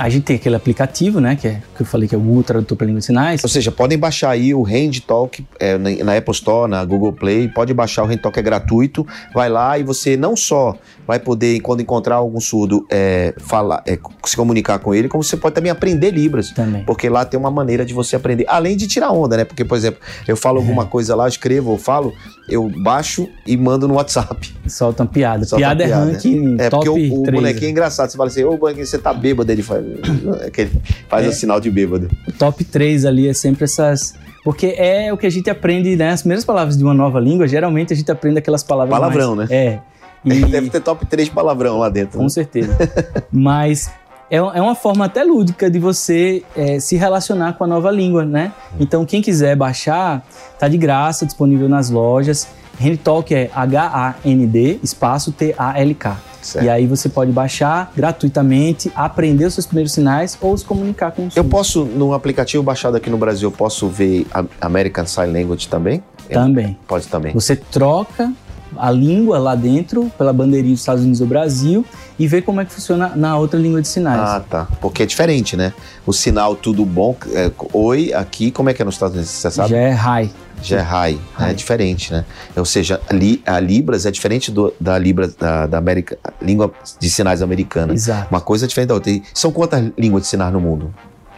a 0.00 0.08
gente 0.08 0.24
tem 0.24 0.36
aquele 0.36 0.56
aplicativo, 0.56 1.20
né, 1.20 1.36
que, 1.36 1.46
é, 1.46 1.60
que 1.76 1.82
eu 1.82 1.86
falei 1.86 2.08
que 2.08 2.14
é 2.14 2.18
o 2.18 2.20
Google 2.22 2.42
Tradutor 2.42 2.74
para 2.74 2.86
Línguas 2.86 3.02
de 3.02 3.08
Sinais. 3.08 3.44
Ou 3.44 3.50
seja, 3.50 3.70
podem 3.70 3.98
baixar 3.98 4.30
aí 4.30 4.54
o 4.54 4.64
Hand 4.64 5.00
Talk 5.06 5.44
é, 5.58 5.76
na 5.76 6.16
Apple 6.16 6.32
Store, 6.32 6.70
na 6.70 6.82
Google 6.86 7.12
Play, 7.12 7.48
pode 7.48 7.74
baixar 7.74 8.04
o 8.04 8.06
Hand 8.06 8.16
Talk, 8.16 8.38
é 8.38 8.42
gratuito, 8.42 9.06
vai 9.34 9.50
lá 9.50 9.78
e 9.78 9.82
você 9.82 10.16
não 10.16 10.34
só 10.34 10.74
vai 11.10 11.18
poder, 11.18 11.58
quando 11.58 11.80
encontrar 11.80 12.14
algum 12.14 12.38
surdo, 12.38 12.86
é, 12.88 13.34
falar, 13.36 13.82
é, 13.84 13.98
se 14.24 14.36
comunicar 14.36 14.78
com 14.78 14.94
ele, 14.94 15.08
como 15.08 15.24
você 15.24 15.36
pode 15.36 15.56
também 15.56 15.68
aprender 15.68 16.12
Libras. 16.12 16.52
Também. 16.52 16.84
Porque 16.84 17.08
lá 17.08 17.24
tem 17.24 17.38
uma 17.38 17.50
maneira 17.50 17.84
de 17.84 17.92
você 17.92 18.14
aprender, 18.14 18.44
além 18.46 18.76
de 18.76 18.86
tirar 18.86 19.10
onda, 19.10 19.36
né? 19.36 19.44
Porque, 19.44 19.64
por 19.64 19.76
exemplo, 19.76 20.00
eu 20.28 20.36
falo 20.36 20.58
é. 20.58 20.60
alguma 20.60 20.86
coisa 20.86 21.16
lá, 21.16 21.26
escrevo 21.26 21.72
ou 21.72 21.78
falo, 21.78 22.12
eu 22.48 22.68
baixo 22.68 23.28
e 23.44 23.56
mando 23.56 23.88
no 23.88 23.94
WhatsApp. 23.94 24.54
Soltam 24.68 25.04
piada. 25.04 25.44
Solta 25.44 25.64
piada, 25.64 25.84
piada 25.84 26.10
é 26.10 26.12
ranking 26.12 26.56
é, 26.60 26.70
top 26.70 26.84
porque 26.86 27.12
o, 27.12 27.22
o 27.22 27.32
bonequinho 27.32 27.66
é 27.66 27.70
engraçado. 27.70 28.08
Você 28.08 28.16
fala 28.16 28.28
assim, 28.28 28.44
ô 28.44 28.56
bonequinho, 28.56 28.86
você 28.86 28.98
tá 28.98 29.12
bêbado. 29.12 29.50
Ele 29.50 29.64
faz, 29.64 29.84
é 30.56 30.68
faz 31.08 31.26
é, 31.26 31.28
o 31.28 31.32
sinal 31.32 31.58
de 31.58 31.72
bêbado. 31.72 32.08
O 32.28 32.32
top 32.32 32.62
3 32.62 33.04
ali 33.04 33.26
é 33.26 33.34
sempre 33.34 33.64
essas... 33.64 34.14
Porque 34.44 34.74
é 34.78 35.12
o 35.12 35.18
que 35.18 35.26
a 35.26 35.30
gente 35.30 35.50
aprende, 35.50 35.96
né? 35.96 36.10
As 36.10 36.22
primeiras 36.22 36.44
palavras 36.44 36.76
de 36.76 36.84
uma 36.84 36.94
nova 36.94 37.18
língua, 37.18 37.48
geralmente 37.48 37.92
a 37.92 37.96
gente 37.96 38.10
aprende 38.12 38.38
aquelas 38.38 38.62
palavras 38.62 38.96
Palavrão, 38.96 39.34
mais, 39.34 39.50
né? 39.50 39.56
É. 39.56 39.89
E... 40.24 40.44
Deve 40.46 40.70
ter 40.70 40.80
top 40.80 41.06
3 41.06 41.28
palavrão 41.28 41.78
lá 41.78 41.88
dentro. 41.88 42.18
Com 42.18 42.24
né? 42.24 42.28
certeza. 42.28 42.76
Mas 43.30 43.90
é, 44.30 44.36
é 44.36 44.62
uma 44.62 44.74
forma 44.74 45.06
até 45.06 45.24
lúdica 45.24 45.68
de 45.68 45.78
você 45.78 46.42
é, 46.56 46.78
se 46.78 46.96
relacionar 46.96 47.54
com 47.54 47.64
a 47.64 47.66
nova 47.66 47.90
língua, 47.90 48.24
né? 48.24 48.52
Então, 48.78 49.04
quem 49.04 49.20
quiser 49.20 49.56
baixar, 49.56 50.24
tá 50.58 50.68
de 50.68 50.78
graça, 50.78 51.26
disponível 51.26 51.68
nas 51.68 51.90
lojas. 51.90 52.46
HandTalk 52.80 53.34
é 53.34 53.50
H-A-N-D, 53.54 54.80
espaço 54.82 55.32
T-A-L-K. 55.32 56.16
Certo. 56.40 56.64
E 56.64 56.70
aí 56.70 56.86
você 56.86 57.08
pode 57.08 57.30
baixar 57.30 57.92
gratuitamente, 57.94 58.90
aprender 58.94 59.44
os 59.44 59.54
seus 59.54 59.66
primeiros 59.66 59.92
sinais 59.92 60.38
ou 60.40 60.56
se 60.56 60.64
comunicar 60.64 61.10
com 61.12 61.22
o 61.22 61.28
Eu 61.36 61.44
posso, 61.44 61.84
no 61.84 62.14
aplicativo 62.14 62.62
baixado 62.62 62.96
aqui 62.96 63.10
no 63.10 63.18
Brasil, 63.18 63.48
eu 63.48 63.52
posso 63.52 63.88
ver 63.88 64.26
American 64.58 65.04
Sign 65.04 65.38
Language 65.38 65.68
também? 65.68 66.02
Também. 66.32 66.78
Pode 66.86 67.08
também. 67.08 67.34
Você 67.34 67.56
troca 67.56 68.32
a 68.76 68.90
língua 68.90 69.38
lá 69.38 69.54
dentro, 69.54 70.10
pela 70.18 70.32
bandeirinha 70.32 70.72
dos 70.74 70.80
Estados 70.80 71.02
Unidos 71.02 71.20
ou 71.20 71.26
Brasil, 71.26 71.84
e 72.18 72.26
vê 72.26 72.40
como 72.42 72.60
é 72.60 72.64
que 72.64 72.72
funciona 72.72 73.12
na 73.16 73.36
outra 73.38 73.58
língua 73.58 73.80
de 73.82 73.88
sinais. 73.88 74.20
Ah, 74.20 74.40
tá. 74.48 74.68
Porque 74.80 75.02
é 75.02 75.06
diferente, 75.06 75.56
né? 75.56 75.72
O 76.06 76.12
sinal 76.12 76.54
tudo 76.54 76.84
bom, 76.84 77.16
é, 77.32 77.50
oi, 77.72 78.12
aqui, 78.12 78.50
como 78.50 78.68
é 78.70 78.74
que 78.74 78.82
é 78.82 78.84
nos 78.84 78.94
Estados 78.94 79.14
Unidos? 79.14 79.30
Você 79.32 79.50
sabe? 79.50 79.70
Já 79.70 79.76
é 79.78 79.90
high. 79.90 80.30
Já 80.62 80.76
é 80.78 80.80
high, 80.82 81.14
né? 81.14 81.20
High. 81.36 81.50
é 81.50 81.54
diferente, 81.54 82.12
né? 82.12 82.24
Ou 82.54 82.66
seja, 82.66 83.00
a, 83.08 83.14
li- 83.14 83.42
a 83.46 83.58
Libras 83.58 84.04
é 84.04 84.10
diferente 84.10 84.50
do- 84.50 84.74
da 84.78 84.98
Libras 84.98 85.34
da, 85.34 85.66
da 85.66 85.78
América, 85.78 86.18
língua 86.42 86.70
de 86.98 87.08
sinais 87.08 87.40
americana. 87.40 87.94
Exato. 87.94 88.28
Uma 88.30 88.42
coisa 88.42 88.66
é 88.66 88.68
diferente 88.68 88.88
da 88.88 88.94
outra. 88.94 89.10
E 89.10 89.22
são 89.32 89.50
quantas 89.50 89.90
línguas 89.96 90.24
de 90.24 90.28
sinais 90.28 90.52
no 90.52 90.60
mundo? 90.60 90.94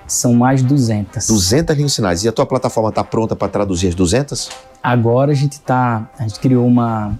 São 0.06 0.34
mais 0.34 0.62
200. 0.62 1.26
200 1.26 1.76
línguas 1.76 1.92
de 1.92 1.96
sinais. 1.96 2.24
E 2.24 2.28
a 2.28 2.32
tua 2.32 2.46
plataforma 2.46 2.90
está 2.90 3.02
pronta 3.02 3.34
para 3.34 3.48
traduzir 3.48 3.88
as 3.88 3.94
200? 3.94 4.50
Agora 4.82 5.32
a 5.32 5.34
gente 5.34 5.60
tá, 5.60 6.10
a 6.18 6.22
gente 6.22 6.40
criou 6.40 6.66
uma 6.66 7.18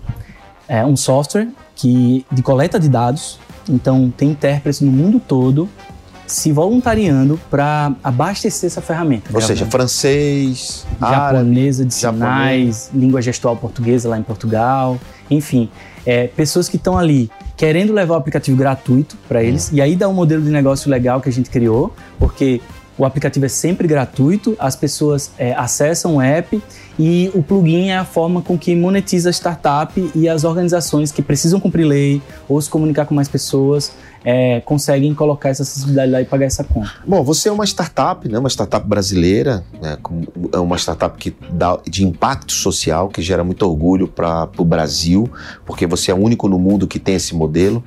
é, 0.69 0.85
um 0.85 0.97
software 0.97 1.49
que 1.75 2.25
de 2.31 2.43
coleta 2.43 2.79
de 2.79 2.89
dados. 2.89 3.39
Então 3.69 4.13
tem 4.17 4.31
intérpretes 4.31 4.81
no 4.81 4.91
mundo 4.91 5.21
todo 5.21 5.69
se 6.27 6.51
voluntariando 6.51 7.39
para 7.51 7.93
abastecer 8.03 8.69
essa 8.69 8.81
ferramenta. 8.81 9.31
Ou 9.33 9.41
seja, 9.41 9.67
francês, 9.67 10.87
árabe. 11.01 11.39
japonesa 11.39 11.85
de 11.85 11.95
japonês. 11.95 12.31
sinais, 12.31 12.91
língua 12.95 13.21
gestual 13.21 13.57
portuguesa 13.57 14.09
lá 14.09 14.19
em 14.19 14.23
Portugal, 14.23 14.99
enfim, 15.31 15.69
é, 16.07 16.29
pessoas 16.29 16.69
que 16.69 16.77
estão 16.77 16.97
ali 16.97 17.31
querendo 17.63 17.93
levar 17.93 18.15
o 18.15 18.17
aplicativo 18.17 18.57
gratuito 18.57 19.17
para 19.29 19.41
eles 19.41 19.71
e 19.73 19.81
aí 19.81 19.95
dá 19.95 20.09
um 20.09 20.13
modelo 20.13 20.43
de 20.43 20.51
negócio 20.51 20.91
legal 20.91 21.21
que 21.21 21.29
a 21.29 21.33
gente 21.33 21.49
criou, 21.49 21.95
porque 22.19 22.61
o 22.99 23.05
aplicativo 23.05 23.47
é 23.47 23.49
sempre 23.49 23.87
gratuito, 23.87 24.57
as 24.59 24.75
pessoas 24.75 25.31
é, 25.39 25.53
acessam 25.53 26.17
o 26.17 26.21
app 26.21 26.61
e 26.99 27.31
o 27.33 27.41
plugin 27.41 27.91
é 27.91 27.99
a 27.99 28.05
forma 28.05 28.43
com 28.43 28.59
que 28.59 28.75
monetiza 28.75 29.29
a 29.29 29.33
startup 29.33 30.11
e 30.13 30.29
as 30.29 30.43
organizações 30.43 31.13
que 31.13 31.23
precisam 31.23 31.61
cumprir 31.61 31.85
lei 31.85 32.21
ou 32.49 32.61
se 32.61 32.69
comunicar 32.69 33.07
com 33.07 33.15
mais 33.15 33.29
pessoas 33.29 33.93
é, 34.25 34.61
conseguem 34.61 35.15
colocar 35.15 35.49
essa 35.49 35.63
acessibilidade 35.63 36.11
lá 36.11 36.21
e 36.21 36.25
pagar 36.25 36.47
essa 36.47 36.65
conta. 36.65 36.91
Bom, 37.07 37.23
você 37.23 37.49
é 37.49 37.53
uma 37.53 37.65
startup, 37.65 38.29
né? 38.29 38.39
Uma 38.39 38.49
startup 38.49 38.87
brasileira, 38.87 39.65
né? 39.81 39.99
É 40.53 40.59
uma 40.59 40.77
startup 40.77 41.17
que 41.19 41.35
dá 41.51 41.79
de 41.89 42.05
impacto 42.05 42.53
social, 42.53 43.09
que 43.09 43.21
gera 43.23 43.43
muito 43.43 43.63
orgulho 43.63 44.07
para 44.07 44.49
o 44.57 44.65
Brasil, 44.65 45.31
porque 45.67 45.87
você 45.87 46.11
é 46.11 46.15
o 46.15 46.19
único 46.19 46.49
no 46.49 46.59
mundo 46.59 46.87
que 46.87 46.99
tem 46.99 47.15
esse 47.15 47.35
modelo, 47.35 47.83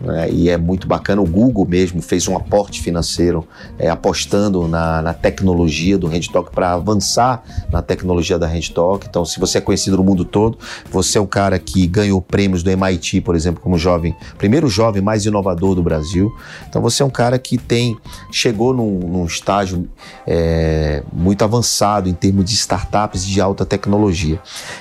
né? 0.00 0.30
E 0.30 0.48
é 0.48 0.56
muito 0.56 0.86
bacana. 0.86 1.20
O 1.20 1.26
Google 1.26 1.66
mesmo 1.66 2.00
fez 2.00 2.28
um 2.28 2.36
aporte 2.36 2.80
financeiro, 2.80 3.46
é, 3.78 3.90
apostando 3.90 4.66
na, 4.68 5.02
na 5.02 5.14
tecnologia 5.14 5.98
do 5.98 6.06
HandTalk 6.06 6.50
para 6.52 6.72
avançar 6.72 7.42
na 7.70 7.82
tecnologia 7.82 8.38
da 8.38 8.46
HandTalk. 8.46 9.06
Então, 9.08 9.24
se 9.24 9.38
você 9.40 9.58
é 9.58 9.60
conhecido 9.60 9.96
no 9.96 10.04
mundo 10.04 10.24
todo, 10.24 10.58
você 10.90 11.18
é 11.18 11.20
um 11.20 11.26
cara 11.26 11.58
que 11.58 11.86
ganhou 11.86 12.20
prêmios 12.20 12.62
do 12.62 12.70
MIT, 12.70 13.20
por 13.22 13.34
exemplo, 13.34 13.60
como 13.60 13.76
jovem, 13.76 14.14
primeiro 14.38 14.68
jovem 14.68 15.02
mais 15.02 15.26
inovador 15.26 15.74
do 15.74 15.79
Brasil. 15.82 16.34
Então 16.68 16.80
você 16.80 17.02
é 17.02 17.06
um 17.06 17.10
cara 17.10 17.38
que 17.38 17.58
tem 17.58 17.96
chegou 18.30 18.72
num, 18.74 18.98
num 18.98 19.24
estágio 19.24 19.88
é, 20.26 21.02
muito 21.12 21.42
avançado 21.42 22.08
em 22.08 22.14
termos 22.14 22.44
de 22.44 22.54
startups 22.54 23.24
de 23.24 23.40
alta 23.40 23.64
tecnologia. 23.64 24.40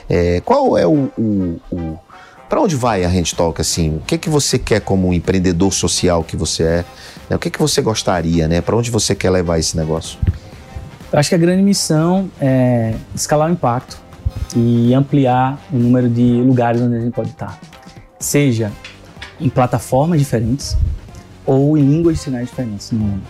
É, 0.10 0.42
qual 0.42 0.78
é 0.78 0.86
o, 0.86 1.10
o, 1.18 1.60
o 1.72 2.00
para 2.48 2.60
onde 2.62 2.76
vai 2.76 3.04
a 3.04 3.08
HandTalk 3.08 3.62
assim? 3.62 3.98
O 3.98 4.00
que 4.00 4.18
que 4.18 4.30
você 4.30 4.58
quer 4.58 4.82
como 4.82 5.14
empreendedor 5.14 5.72
social 5.72 6.24
que 6.24 6.36
você 6.36 6.64
é? 6.64 6.86
né? 7.30 7.36
O 7.36 7.40
que 7.40 7.50
que 7.50 7.60
você 7.60 7.82
gostaria, 7.82 8.48
né? 8.48 8.60
Para 8.60 8.76
onde 8.76 8.90
você 8.90 9.14
quer 9.14 9.30
levar 9.30 9.60
esse 9.60 9.78
negócio? 9.78 10.18
Eu 11.12 11.20
acho 11.20 11.30
que 11.30 11.36
a 11.36 11.38
grande 11.38 11.62
missão 11.62 12.30
é 12.42 12.96
escalar 13.16 13.50
o 13.50 13.54
impacto 13.54 13.98
e 14.56 14.94
ampliar 14.94 15.60
o 15.72 15.78
número 15.78 16.10
de 16.10 16.42
lugares 16.42 16.82
onde 16.82 16.96
a 16.96 17.00
gente 17.00 17.14
pode 17.14 17.30
estar. 17.30 17.60
Seja 18.20 18.72
em 19.40 19.50
plataformas 19.50 20.20
diferentes 20.20 20.78
ou 21.46 21.78
em 21.78 21.82
línguas 21.82 22.18
de 22.18 22.24
sinais 22.24 22.50
diferentes 22.50 22.92
no 22.92 23.00
mundo. 23.00 23.24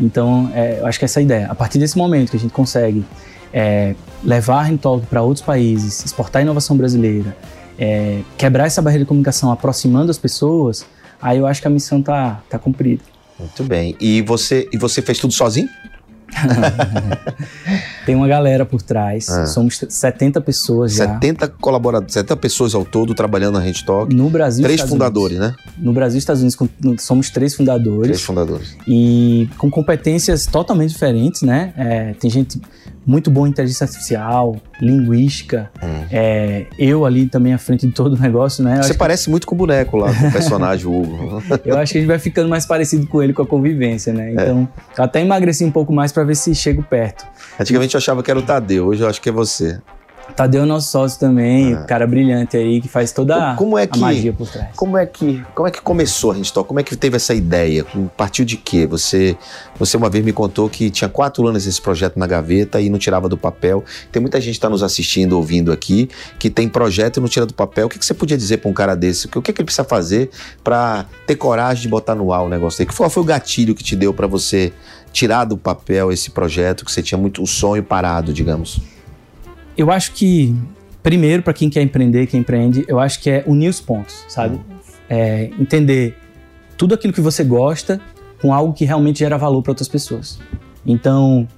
Então, 0.00 0.50
é, 0.54 0.80
eu 0.80 0.86
acho 0.86 0.98
que 0.98 1.04
essa 1.04 1.20
é 1.20 1.22
a 1.22 1.24
ideia. 1.24 1.46
A 1.50 1.54
partir 1.54 1.78
desse 1.78 1.96
momento 1.96 2.30
que 2.30 2.36
a 2.36 2.40
gente 2.40 2.52
consegue 2.52 3.04
é, 3.52 3.94
levar 4.22 4.60
a 4.60 4.62
Rentalk 4.62 5.06
para 5.06 5.22
outros 5.22 5.44
países, 5.44 6.04
exportar 6.04 6.40
a 6.40 6.42
inovação 6.42 6.76
brasileira, 6.76 7.36
é, 7.78 8.20
quebrar 8.36 8.66
essa 8.66 8.80
barreira 8.82 9.04
de 9.04 9.08
comunicação, 9.08 9.50
aproximando 9.50 10.10
as 10.10 10.18
pessoas, 10.18 10.86
aí 11.20 11.38
eu 11.38 11.46
acho 11.46 11.60
que 11.60 11.66
a 11.66 11.70
missão 11.70 12.02
tá, 12.02 12.42
tá 12.48 12.58
cumprida. 12.58 13.02
Muito 13.38 13.64
bem. 13.64 13.96
E 14.00 14.22
você 14.22 14.68
e 14.72 14.78
você 14.78 15.02
fez 15.02 15.18
tudo 15.18 15.32
sozinho? 15.32 15.68
Tem 18.04 18.14
uma 18.14 18.28
galera 18.28 18.64
por 18.64 18.82
trás, 18.82 19.28
Ah. 19.28 19.46
somos 19.46 19.80
70 19.88 20.40
pessoas 20.40 20.94
já. 20.94 21.06
70 21.14 21.48
colaboradores, 21.48 22.12
70 22.14 22.36
pessoas 22.36 22.74
ao 22.74 22.84
todo 22.84 23.14
trabalhando 23.14 23.54
na 23.58 23.60
HandTalk. 23.64 24.14
No 24.14 24.30
Brasil, 24.30 24.62
Três 24.64 24.76
Estados 24.76 24.92
fundadores, 24.92 25.38
Unidos. 25.38 25.56
né? 25.56 25.72
No 25.78 25.92
Brasil 25.92 26.16
e 26.16 26.18
Estados 26.18 26.42
Unidos 26.42 27.02
somos 27.02 27.30
três 27.30 27.54
fundadores 27.54 28.02
Três 28.08 28.22
fundadores. 28.22 28.76
e 28.86 29.48
com 29.58 29.70
competências 29.70 30.46
totalmente 30.46 30.90
diferentes, 30.90 31.42
né? 31.42 31.72
É, 31.76 32.12
tem 32.14 32.30
gente 32.30 32.60
muito 33.04 33.30
boa 33.30 33.46
em 33.46 33.50
inteligência 33.52 33.84
artificial, 33.84 34.56
linguística. 34.80 35.70
Hum. 35.82 36.04
é, 36.10 36.66
eu 36.78 37.04
ali 37.06 37.26
também 37.26 37.54
à 37.54 37.58
frente 37.58 37.86
de 37.86 37.92
todo 37.92 38.14
o 38.14 38.18
negócio, 38.20 38.64
né? 38.64 38.78
Eu 38.78 38.82
Você 38.82 38.94
parece 38.94 39.30
muito 39.30 39.46
com 39.46 39.54
o 39.54 39.58
boneco 39.58 39.96
lá, 39.96 40.12
com 40.12 40.26
o 40.28 40.32
personagem, 40.32 40.86
Hugo. 40.86 41.40
que, 41.62 41.70
eu 41.70 41.78
acho 41.78 41.92
que 41.92 41.98
a 41.98 42.00
gente 42.00 42.08
vai 42.08 42.18
ficando 42.18 42.48
mais 42.48 42.66
parecido 42.66 43.06
com 43.06 43.22
ele 43.22 43.32
com 43.32 43.42
a 43.42 43.46
convivência, 43.46 44.10
É. 44.10 44.14
né? 44.14 44.32
Então, 44.32 44.68
eu 44.98 45.04
até 45.04 45.20
emagreci 45.20 45.64
um 45.64 45.70
pouco 45.70 45.92
mais 45.92 46.10
para 46.10 46.24
ver 46.26 46.34
se 46.34 46.54
chego 46.54 46.82
perto. 46.82 47.24
Antigamente 47.58 47.94
eu 47.94 47.98
achava 47.98 48.22
que 48.22 48.30
era 48.30 48.38
o 48.38 48.42
Tadeu, 48.42 48.86
hoje 48.88 49.02
eu 49.02 49.08
acho 49.08 49.20
que 49.20 49.28
é 49.28 49.32
você. 49.32 49.78
Tadeu 50.34 50.64
é 50.64 50.66
nosso 50.66 50.90
sócio 50.90 51.20
também, 51.20 51.72
Ah. 51.74 51.82
o 51.82 51.86
cara 51.86 52.04
brilhante 52.04 52.56
aí 52.56 52.80
que 52.80 52.88
faz 52.88 53.12
toda 53.12 53.54
Como 53.54 53.78
é 53.78 53.84
a 53.84 53.86
que- 53.86 54.00
magia 54.00 54.32
por 54.32 54.48
trás. 54.50 54.70
Como 54.74 54.98
é 54.98 55.06
que, 55.06 55.40
como 55.54 55.68
é 55.68 55.70
que 55.70 55.80
começou 55.80 56.32
a 56.32 56.34
HandTalk? 56.34 56.66
Como 56.66 56.80
é 56.80 56.82
que 56.82 56.96
teve 56.96 57.14
essa 57.14 57.32
ideia? 57.32 57.86
Partiu 58.16 58.44
de 58.44 58.56
quê? 58.56 58.88
Você, 58.88 59.36
você 59.78 59.96
uma 59.96 60.10
vez 60.10 60.24
me 60.24 60.32
contou 60.32 60.68
que 60.68 60.90
tinha 60.90 61.08
quatro 61.08 61.46
anos 61.46 61.64
esse 61.64 61.80
projeto 61.80 62.18
na 62.18 62.26
gaveta 62.26 62.80
e 62.80 62.90
não 62.90 62.98
tirava 62.98 63.28
do 63.28 63.36
papel. 63.38 63.84
Tem 64.10 64.20
muita 64.20 64.40
gente 64.40 64.54
que 64.54 64.58
está 64.58 64.68
nos 64.68 64.82
assistindo, 64.82 65.34
ouvindo 65.36 65.70
aqui, 65.70 66.10
que 66.40 66.50
tem 66.50 66.68
projeto 66.68 67.18
e 67.18 67.20
não 67.20 67.28
tira 67.28 67.46
do 67.46 67.54
papel. 67.54 67.86
O 67.86 67.88
que, 67.88 67.96
que 67.96 68.04
você 68.04 68.12
podia 68.12 68.36
dizer 68.36 68.56
para 68.56 68.68
um 68.68 68.74
cara 68.74 68.96
desse? 68.96 69.26
O 69.26 69.28
que, 69.28 69.38
o 69.38 69.42
que 69.42 69.52
que 69.52 69.60
ele 69.60 69.66
precisa 69.66 69.84
fazer 69.84 70.30
para 70.64 71.06
ter 71.24 71.36
coragem 71.36 71.82
de 71.82 71.88
botar 71.88 72.16
no 72.16 72.32
ar 72.32 72.42
o 72.42 72.48
negócio 72.48 72.82
aí? 72.82 72.86
Qual 72.92 73.08
foi 73.08 73.22
o 73.22 73.26
gatilho 73.26 73.76
que 73.76 73.84
te 73.84 73.94
deu 73.94 74.12
para 74.12 74.26
você 74.26 74.72
tirar 75.16 75.46
do 75.46 75.56
papel 75.56 76.12
esse 76.12 76.30
projeto 76.30 76.84
que 76.84 76.92
você 76.92 77.02
tinha 77.02 77.16
muito 77.16 77.42
um 77.42 77.46
sonho 77.46 77.82
parado, 77.82 78.34
digamos? 78.34 78.82
Eu 79.74 79.90
acho 79.90 80.12
que, 80.12 80.54
primeiro, 81.02 81.42
para 81.42 81.54
quem 81.54 81.70
quer 81.70 81.80
empreender, 81.80 82.26
quem 82.26 82.40
empreende, 82.40 82.84
eu 82.86 83.00
acho 83.00 83.18
que 83.22 83.30
é 83.30 83.42
unir 83.46 83.70
os 83.70 83.80
pontos, 83.80 84.26
sabe? 84.28 84.60
É 85.08 85.48
entender 85.58 86.14
tudo 86.76 86.94
aquilo 86.94 87.14
que 87.14 87.20
você 87.22 87.42
gosta 87.42 87.98
com 88.42 88.52
algo 88.52 88.74
que 88.74 88.84
realmente 88.84 89.20
gera 89.20 89.38
valor 89.38 89.62
para 89.62 89.70
outras 89.70 89.88
pessoas. 89.88 90.38
Então, 90.84 91.48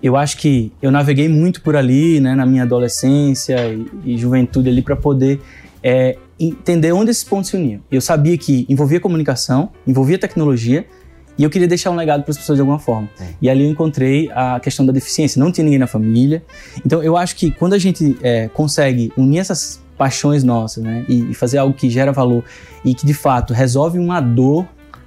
eu 0.00 0.16
acho 0.16 0.36
que 0.36 0.72
eu 0.80 0.92
naveguei 0.92 1.28
muito 1.28 1.62
por 1.62 1.74
ali, 1.74 2.20
né, 2.20 2.36
na 2.36 2.46
minha 2.46 2.62
adolescência 2.62 3.56
e, 3.74 4.12
e 4.12 4.16
juventude 4.16 4.68
ali, 4.68 4.82
para 4.82 4.94
poder 4.94 5.40
é, 5.82 6.16
entender 6.38 6.92
onde 6.92 7.10
esses 7.10 7.24
pontos 7.24 7.50
se 7.50 7.56
uniam. 7.56 7.80
Eu 7.90 8.00
sabia 8.00 8.38
que 8.38 8.66
envolvia 8.68 9.00
comunicação, 9.00 9.70
envolvia 9.84 10.16
tecnologia, 10.16 10.86
e 11.38 11.44
eu 11.44 11.50
queria 11.50 11.66
deixar 11.66 11.90
um 11.90 11.96
legado 11.96 12.22
para 12.22 12.30
as 12.30 12.38
pessoas 12.38 12.56
de 12.56 12.60
alguma 12.60 12.78
forma. 12.78 13.08
E 13.40 13.48
ali 13.48 13.64
eu 13.64 13.70
encontrei 13.70 14.30
a 14.32 14.60
questão 14.60 14.84
da 14.84 14.92
deficiência. 14.92 15.38
Não 15.38 15.50
tinha 15.50 15.64
ninguém 15.64 15.78
na 15.78 15.86
família. 15.86 16.42
Então 16.84 17.02
eu 17.02 17.16
acho 17.16 17.34
que 17.36 17.50
quando 17.50 17.72
a 17.72 17.78
gente 17.78 18.18
é, 18.22 18.48
consegue 18.48 19.12
unir 19.16 19.38
essas 19.38 19.80
paixões 19.96 20.42
nossas, 20.42 20.82
né, 20.82 21.04
e, 21.08 21.30
e 21.30 21.34
fazer 21.34 21.58
algo 21.58 21.74
que 21.74 21.90
gera 21.90 22.10
valor 22.10 22.42
e 22.84 22.94
que 22.94 23.04
de 23.04 23.12
fato 23.12 23.52
resolve 23.52 23.98
uma 23.98 24.18
dor 24.18 24.66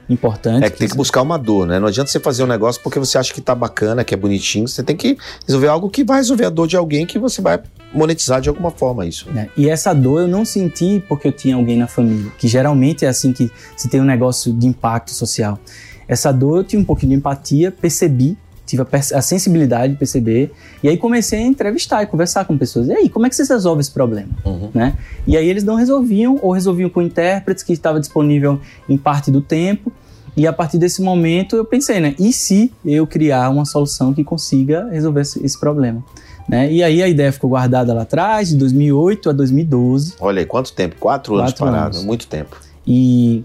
importante. 0.09 0.65
É 0.65 0.69
que 0.69 0.77
tem 0.77 0.87
que 0.87 0.95
buscar 0.95 1.21
uma 1.21 1.37
dor, 1.37 1.65
né? 1.65 1.79
Não 1.79 1.87
adianta 1.87 2.09
você 2.09 2.19
fazer 2.19 2.43
um 2.43 2.47
negócio 2.47 2.81
porque 2.81 2.99
você 2.99 3.17
acha 3.17 3.33
que 3.33 3.41
tá 3.41 3.55
bacana, 3.55 4.03
que 4.03 4.13
é 4.13 4.17
bonitinho. 4.17 4.67
Você 4.67 4.83
tem 4.83 4.95
que 4.95 5.17
resolver 5.47 5.67
algo 5.67 5.89
que 5.89 6.03
vai 6.03 6.17
resolver 6.17 6.45
a 6.45 6.49
dor 6.49 6.67
de 6.67 6.75
alguém 6.75 7.05
que 7.05 7.17
você 7.17 7.41
vai 7.41 7.59
monetizar 7.93 8.41
de 8.41 8.49
alguma 8.49 8.71
forma 8.71 9.05
isso. 9.05 9.29
né? 9.31 9.49
E 9.55 9.69
essa 9.69 9.93
dor 9.93 10.21
eu 10.21 10.27
não 10.27 10.43
senti 10.45 11.03
porque 11.07 11.27
eu 11.27 11.31
tinha 11.31 11.55
alguém 11.55 11.77
na 11.77 11.87
família, 11.87 12.31
que 12.37 12.47
geralmente 12.47 13.05
é 13.05 13.07
assim 13.07 13.31
que 13.31 13.51
se 13.75 13.87
tem 13.87 14.01
um 14.01 14.05
negócio 14.05 14.51
de 14.53 14.67
impacto 14.67 15.11
social. 15.11 15.59
Essa 16.07 16.31
dor 16.31 16.57
eu 16.57 16.63
tive 16.63 16.81
um 16.81 16.85
pouquinho 16.85 17.11
de 17.11 17.17
empatia, 17.17 17.71
percebi, 17.71 18.37
tive 18.65 18.81
a, 18.81 18.87
a 18.91 19.21
sensibilidade 19.21 19.93
de 19.93 19.99
perceber, 19.99 20.51
e 20.81 20.87
aí 20.89 20.97
comecei 20.97 21.39
a 21.39 21.41
entrevistar 21.41 22.03
e 22.03 22.07
conversar 22.07 22.45
com 22.45 22.57
pessoas. 22.57 22.87
E 22.87 22.93
aí, 22.93 23.09
como 23.09 23.25
é 23.25 23.29
que 23.29 23.35
vocês 23.35 23.49
resolvem 23.49 23.81
esse 23.81 23.91
problema? 23.91 24.29
Uhum. 24.45 24.69
Né? 24.73 24.95
E 25.27 25.35
aí 25.35 25.47
eles 25.47 25.63
não 25.63 25.75
resolviam, 25.75 26.39
ou 26.41 26.51
resolviam 26.51 26.89
com 26.89 27.01
intérpretes 27.01 27.63
que 27.63 27.73
estava 27.73 27.99
disponível 27.99 28.59
em 28.87 28.97
parte 28.97 29.29
do 29.29 29.41
tempo. 29.41 29.91
E 30.35 30.47
a 30.47 30.53
partir 30.53 30.79
desse 30.79 31.01
momento 31.01 31.55
eu 31.55 31.63
pensei, 31.63 31.99
né? 31.99 32.15
E 32.17 32.33
se 32.33 32.71
eu 32.83 33.05
criar 33.05 33.51
uma 33.51 33.65
solução 33.65 34.11
que 34.13 34.23
consiga 34.23 34.89
resolver 34.89 35.21
esse, 35.21 35.45
esse 35.45 35.59
problema? 35.59 36.03
Né? 36.49 36.71
E 36.71 36.83
aí 36.83 37.01
a 37.01 37.07
ideia 37.07 37.31
ficou 37.31 37.51
guardada 37.51 37.93
lá 37.93 38.01
atrás, 38.01 38.49
de 38.49 38.57
2008 38.57 39.29
a 39.29 39.33
2012. 39.33 40.15
Olha 40.19 40.39
aí, 40.39 40.45
quanto 40.45 40.73
tempo? 40.73 40.95
Quatro, 40.99 41.35
anos 41.35 41.51
Quatro 41.51 41.65
parado, 41.65 41.95
anos. 41.97 42.05
muito 42.05 42.27
tempo. 42.27 42.59
E 42.85 43.43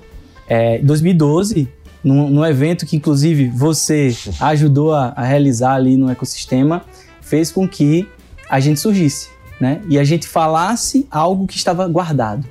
é, 0.49 0.79
2012, 0.79 1.69
num, 2.03 2.29
num 2.31 2.45
evento 2.45 2.87
que 2.87 2.97
inclusive 2.97 3.49
você 3.49 4.15
ajudou 4.41 4.95
a, 4.95 5.13
a 5.17 5.25
realizar 5.25 5.75
ali 5.75 5.97
no 5.97 6.11
ecossistema, 6.11 6.83
fez 7.21 7.51
com 7.51 7.69
que 7.69 8.09
a 8.49 8.61
gente 8.61 8.81
surgisse, 8.81 9.29
né? 9.61 9.81
E 9.89 9.99
a 9.99 10.05
gente 10.05 10.27
falasse 10.27 11.07
algo 11.11 11.47
que 11.47 11.57
estava 11.57 11.87
guardado. 11.87 12.47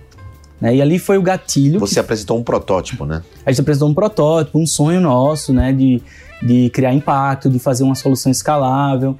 Né? 0.59 0.75
E 0.75 0.81
ali 0.81 0.99
foi 0.99 1.17
o 1.17 1.21
gatilho. 1.21 1.79
Você 1.79 1.99
apresentou 1.99 2.37
um 2.37 2.43
protótipo, 2.43 3.05
né? 3.05 3.21
A 3.45 3.51
gente 3.51 3.61
apresentou 3.61 3.89
um 3.89 3.93
protótipo, 3.93 4.59
um 4.59 4.65
sonho 4.65 4.99
nosso, 4.99 5.53
né? 5.53 5.71
De, 5.71 6.01
de 6.41 6.69
criar 6.71 6.93
impacto, 6.93 7.49
de 7.49 7.59
fazer 7.59 7.83
uma 7.83 7.95
solução 7.95 8.31
escalável. 8.31 9.17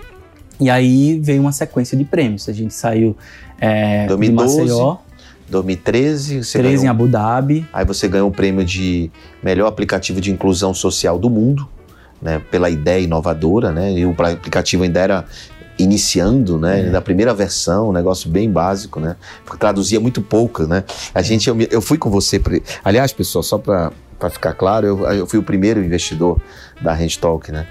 E 0.60 0.70
aí 0.70 1.20
veio 1.20 1.42
uma 1.42 1.52
sequência 1.52 1.98
de 1.98 2.04
prêmios. 2.04 2.50
A 2.50 2.54
gente 2.54 2.74
saiu 2.74 3.16
é, 3.60 4.04
de 4.04 4.08
2012, 4.10 4.60
Maceió, 4.60 4.98
2013, 5.50 6.44
você 6.44 6.58
13 6.60 6.74
em 6.76 6.78
ganhou, 6.80 6.92
Abu 6.92 7.08
Dhabi. 7.08 7.66
aí 7.74 7.86
você 7.86 8.08
ganhou 8.08 8.30
o 8.30 8.32
prêmio 8.32 8.64
de 8.66 9.10
melhor 9.42 9.68
aplicativo 9.68 10.20
de 10.22 10.32
inclusão 10.32 10.74
social 10.74 11.18
do 11.18 11.30
mundo, 11.30 11.68
né? 12.22 12.42
Pela 12.52 12.70
ideia 12.70 13.02
inovadora, 13.04 13.72
né? 13.72 13.92
E 13.94 14.06
o 14.06 14.12
aplicativo 14.20 14.84
ainda 14.84 15.00
era 15.00 15.26
iniciando, 15.80 16.58
né? 16.58 16.88
É. 16.88 16.90
Da 16.90 17.02
primeira 17.02 17.34
versão, 17.34 17.90
um 17.90 17.94
negócio 17.94 18.30
bem 18.30 18.50
básico, 18.52 19.00
né? 19.00 19.16
Porque 19.46 19.60
traduzia 19.60 20.00
muito 20.00 20.22
pouco, 20.22 20.64
né? 20.64 20.84
A 21.14 21.22
gente, 21.22 21.48
eu, 21.48 21.56
eu 21.70 21.82
fui 21.82 21.98
com 21.98 22.10
você, 22.10 22.40
pre- 22.40 22.64
aliás, 22.84 23.14
pessoal, 23.14 23.44
só 23.44 23.58
para 23.58 23.92
ficar 24.32 24.54
claro, 24.54 24.88
eu, 24.88 25.06
eu 25.12 25.28
fui 25.28 25.38
o 25.40 25.44
primeiro 25.44 25.84
investidor 25.84 26.42
da 26.82 26.94
Hand 26.94 27.18
Talk, 27.22 27.52
né? 27.52 27.68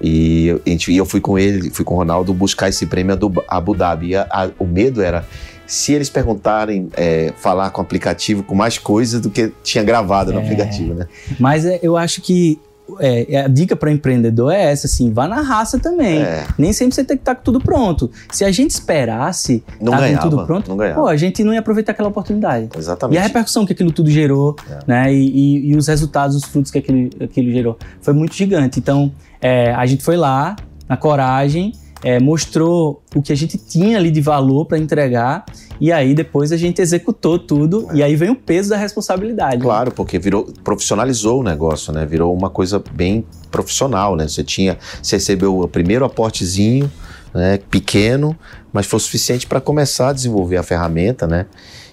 E 0.00 0.54
e 0.66 0.96
eu 0.96 1.04
fui 1.04 1.20
com 1.20 1.36
ele, 1.38 1.70
fui 1.70 1.84
com 1.84 1.94
o 1.94 1.96
Ronaldo 1.96 2.32
buscar 2.32 2.68
esse 2.68 2.86
prêmio 2.86 3.16
do 3.16 3.32
Abu 3.48 3.74
Dhabi. 3.74 4.10
E 4.10 4.16
a- 4.16 4.28
a- 4.30 4.50
o 4.58 4.64
medo 4.66 5.02
era 5.02 5.26
se 5.68 5.92
eles 5.92 6.08
perguntarem, 6.10 6.88
é, 6.96 7.32
falar 7.36 7.70
com 7.70 7.80
o 7.80 7.84
aplicativo 7.84 8.42
com 8.42 8.54
mais 8.54 8.78
coisas 8.78 9.20
do 9.20 9.28
que 9.30 9.52
tinha 9.62 9.84
gravado 9.84 10.32
no 10.32 10.40
É. 10.40 10.42
aplicativo, 10.42 10.94
né? 10.94 11.06
Mas 11.38 11.64
é, 11.64 11.78
eu 11.82 11.96
acho 11.96 12.20
que 12.22 12.58
é, 13.00 13.42
a 13.42 13.48
dica 13.48 13.76
para 13.76 13.92
empreendedor 13.92 14.50
é 14.50 14.72
essa, 14.72 14.86
assim, 14.86 15.12
vá 15.12 15.28
na 15.28 15.42
raça 15.42 15.78
também. 15.78 16.22
É, 16.22 16.46
Nem 16.56 16.72
sempre 16.72 16.94
você 16.94 17.04
tem 17.04 17.18
que 17.18 17.20
estar 17.20 17.34
com 17.34 17.42
tudo 17.42 17.60
pronto. 17.60 18.10
Se 18.32 18.46
a 18.46 18.50
gente 18.50 18.70
esperasse 18.70 19.62
não 19.78 19.92
estar 19.92 20.06
ganhava, 20.06 20.22
com 20.22 20.30
tudo 20.30 20.46
pronto, 20.46 20.68
não 20.70 20.76
ganhava. 20.78 21.00
pô, 21.02 21.06
a 21.06 21.14
gente 21.16 21.44
não 21.44 21.52
ia 21.52 21.60
aproveitar 21.60 21.92
aquela 21.92 22.08
oportunidade. 22.08 22.70
E 22.74 22.78
Exatamente. 22.78 23.18
a 23.18 23.22
repercussão 23.24 23.66
que 23.66 23.74
aquilo 23.74 23.92
tudo 23.92 24.10
gerou, 24.10 24.56
É. 24.70 24.78
né? 24.86 25.12
E, 25.12 25.18
e- 25.28 25.70
e 25.72 25.76
os 25.76 25.86
resultados, 25.86 26.34
os 26.34 26.44
frutos 26.44 26.70
que 26.70 26.78
aquilo, 26.78 27.10
aquilo 27.22 27.52
gerou, 27.52 27.76
foi 28.00 28.14
muito 28.14 28.34
gigante. 28.34 28.78
Então, 28.78 29.12
é, 29.38 29.70
a 29.74 29.84
gente 29.84 30.02
foi 30.02 30.16
lá, 30.16 30.56
na 30.88 30.96
coragem, 30.96 31.72
é, 32.02 32.20
mostrou 32.20 33.02
o 33.14 33.22
que 33.22 33.32
a 33.32 33.36
gente 33.36 33.58
tinha 33.58 33.98
ali 33.98 34.10
de 34.10 34.20
valor 34.20 34.66
para 34.66 34.78
entregar, 34.78 35.44
e 35.80 35.92
aí 35.92 36.14
depois 36.14 36.52
a 36.52 36.56
gente 36.56 36.80
executou 36.80 37.38
tudo, 37.38 37.88
e 37.92 38.02
aí 38.02 38.14
vem 38.16 38.30
o 38.30 38.36
peso 38.36 38.70
da 38.70 38.76
responsabilidade. 38.76 39.58
né? 39.58 39.62
Claro, 39.62 39.92
porque 39.92 40.18
virou, 40.18 40.44
profissionalizou 40.62 41.40
o 41.40 41.42
negócio, 41.42 41.92
né? 41.92 42.04
Virou 42.06 42.34
uma 42.34 42.50
coisa 42.50 42.82
bem 42.92 43.24
profissional, 43.50 44.16
né? 44.16 44.28
Você 44.28 44.44
tinha, 44.44 44.78
você 45.02 45.16
recebeu 45.16 45.58
o 45.58 45.68
primeiro 45.68 46.04
aportezinho, 46.04 46.90
né? 47.34 47.58
Pequeno, 47.70 48.36
mas 48.72 48.86
foi 48.86 49.00
suficiente 49.00 49.46
para 49.46 49.60
começar 49.60 50.10
a 50.10 50.12
desenvolver 50.12 50.56
a 50.56 50.62
ferramenta, 50.62 51.26
né? 51.26 51.46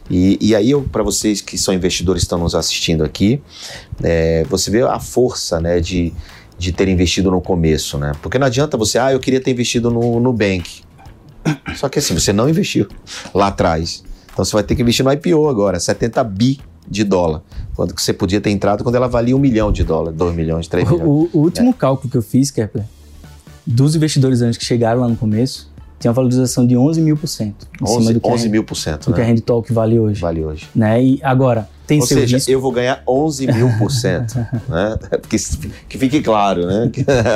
E, 0.09 0.37
e 0.39 0.55
aí, 0.55 0.71
para 0.91 1.01
vocês 1.01 1.41
que 1.41 1.57
são 1.57 1.73
investidores 1.73 2.21
que 2.21 2.25
estão 2.25 2.37
nos 2.37 2.53
assistindo 2.53 3.03
aqui, 3.03 3.41
é, 4.03 4.43
você 4.49 4.69
vê 4.69 4.83
a 4.83 4.99
força, 4.99 5.59
né? 5.59 5.79
De, 5.79 6.13
de 6.57 6.71
ter 6.71 6.87
investido 6.87 7.29
no 7.31 7.41
começo, 7.41 7.97
né? 7.97 8.13
Porque 8.21 8.39
não 8.39 8.47
adianta 8.47 8.77
você, 8.77 8.97
ah, 8.97 9.11
eu 9.11 9.19
queria 9.19 9.41
ter 9.41 9.51
investido 9.51 9.89
no 9.91 10.19
Nubank. 10.19 10.81
Só 11.75 11.89
que 11.89 11.99
assim, 11.99 12.13
você 12.13 12.33
não 12.33 12.49
investiu 12.49 12.87
lá 13.33 13.47
atrás. 13.47 14.03
Então 14.33 14.43
você 14.43 14.53
vai 14.53 14.63
ter 14.63 14.75
que 14.75 14.81
investir 14.81 15.05
no 15.05 15.11
IPO 15.11 15.47
agora, 15.47 15.79
70 15.79 16.23
bi 16.23 16.59
de 16.87 17.03
dólar. 17.03 17.41
Quando 17.75 17.93
que 17.93 18.01
você 18.01 18.13
podia 18.13 18.39
ter 18.41 18.49
entrado 18.49 18.83
quando 18.83 18.95
ela 18.95 19.07
valia 19.07 19.35
um 19.35 19.39
milhão 19.39 19.71
de 19.71 19.83
dólar, 19.83 20.11
dois 20.11 20.35
milhões, 20.35 20.67
três 20.67 20.89
milhões. 20.89 21.07
O, 21.07 21.29
o 21.33 21.41
último 21.41 21.69
É. 21.71 21.73
cálculo 21.73 22.09
que 22.09 22.17
eu 22.17 22.21
fiz, 22.21 22.51
Kepler, 22.51 22.85
dos 23.65 23.95
investidores 23.95 24.41
anjos 24.41 24.57
que 24.57 24.65
chegaram 24.65 25.01
lá 25.01 25.07
no 25.07 25.15
começo, 25.15 25.71
tinha 25.99 26.09
uma 26.11 26.15
valorização 26.15 26.65
de 26.65 26.77
11 26.77 27.01
mil 27.01 27.17
por 27.17 27.27
cento. 27.27 27.67
em 27.81 27.85
cima 27.85 27.99
11, 27.99 28.13
do 28.13 28.19
que, 28.21 28.27
11 28.27 28.47
a, 28.47 28.49
mil 28.51 28.63
por 28.63 28.75
cento, 28.75 29.09
do 29.09 29.13
que 29.13 29.21
a 29.21 29.25
né? 29.25 29.31
Hand 29.31 29.39
Talk 29.41 29.71
vale 29.73 29.99
hoje. 29.99 30.21
Vale 30.21 30.43
hoje. 30.43 30.67
Né? 30.75 31.03
E 31.03 31.19
agora, 31.23 31.67
tem 31.85 31.99
Ou 31.99 32.05
seja, 32.07 32.37
risco. 32.37 32.51
eu 32.51 32.59
vou 32.59 32.71
ganhar 32.71 33.01
11 33.07 33.47
mil 33.47 33.69
por 33.77 33.91
cento, 33.91 34.35
né? 34.67 34.97
Porque, 35.21 35.37
que 35.87 35.97
fique 35.97 36.21
claro, 36.21 36.65
né? 36.65 36.91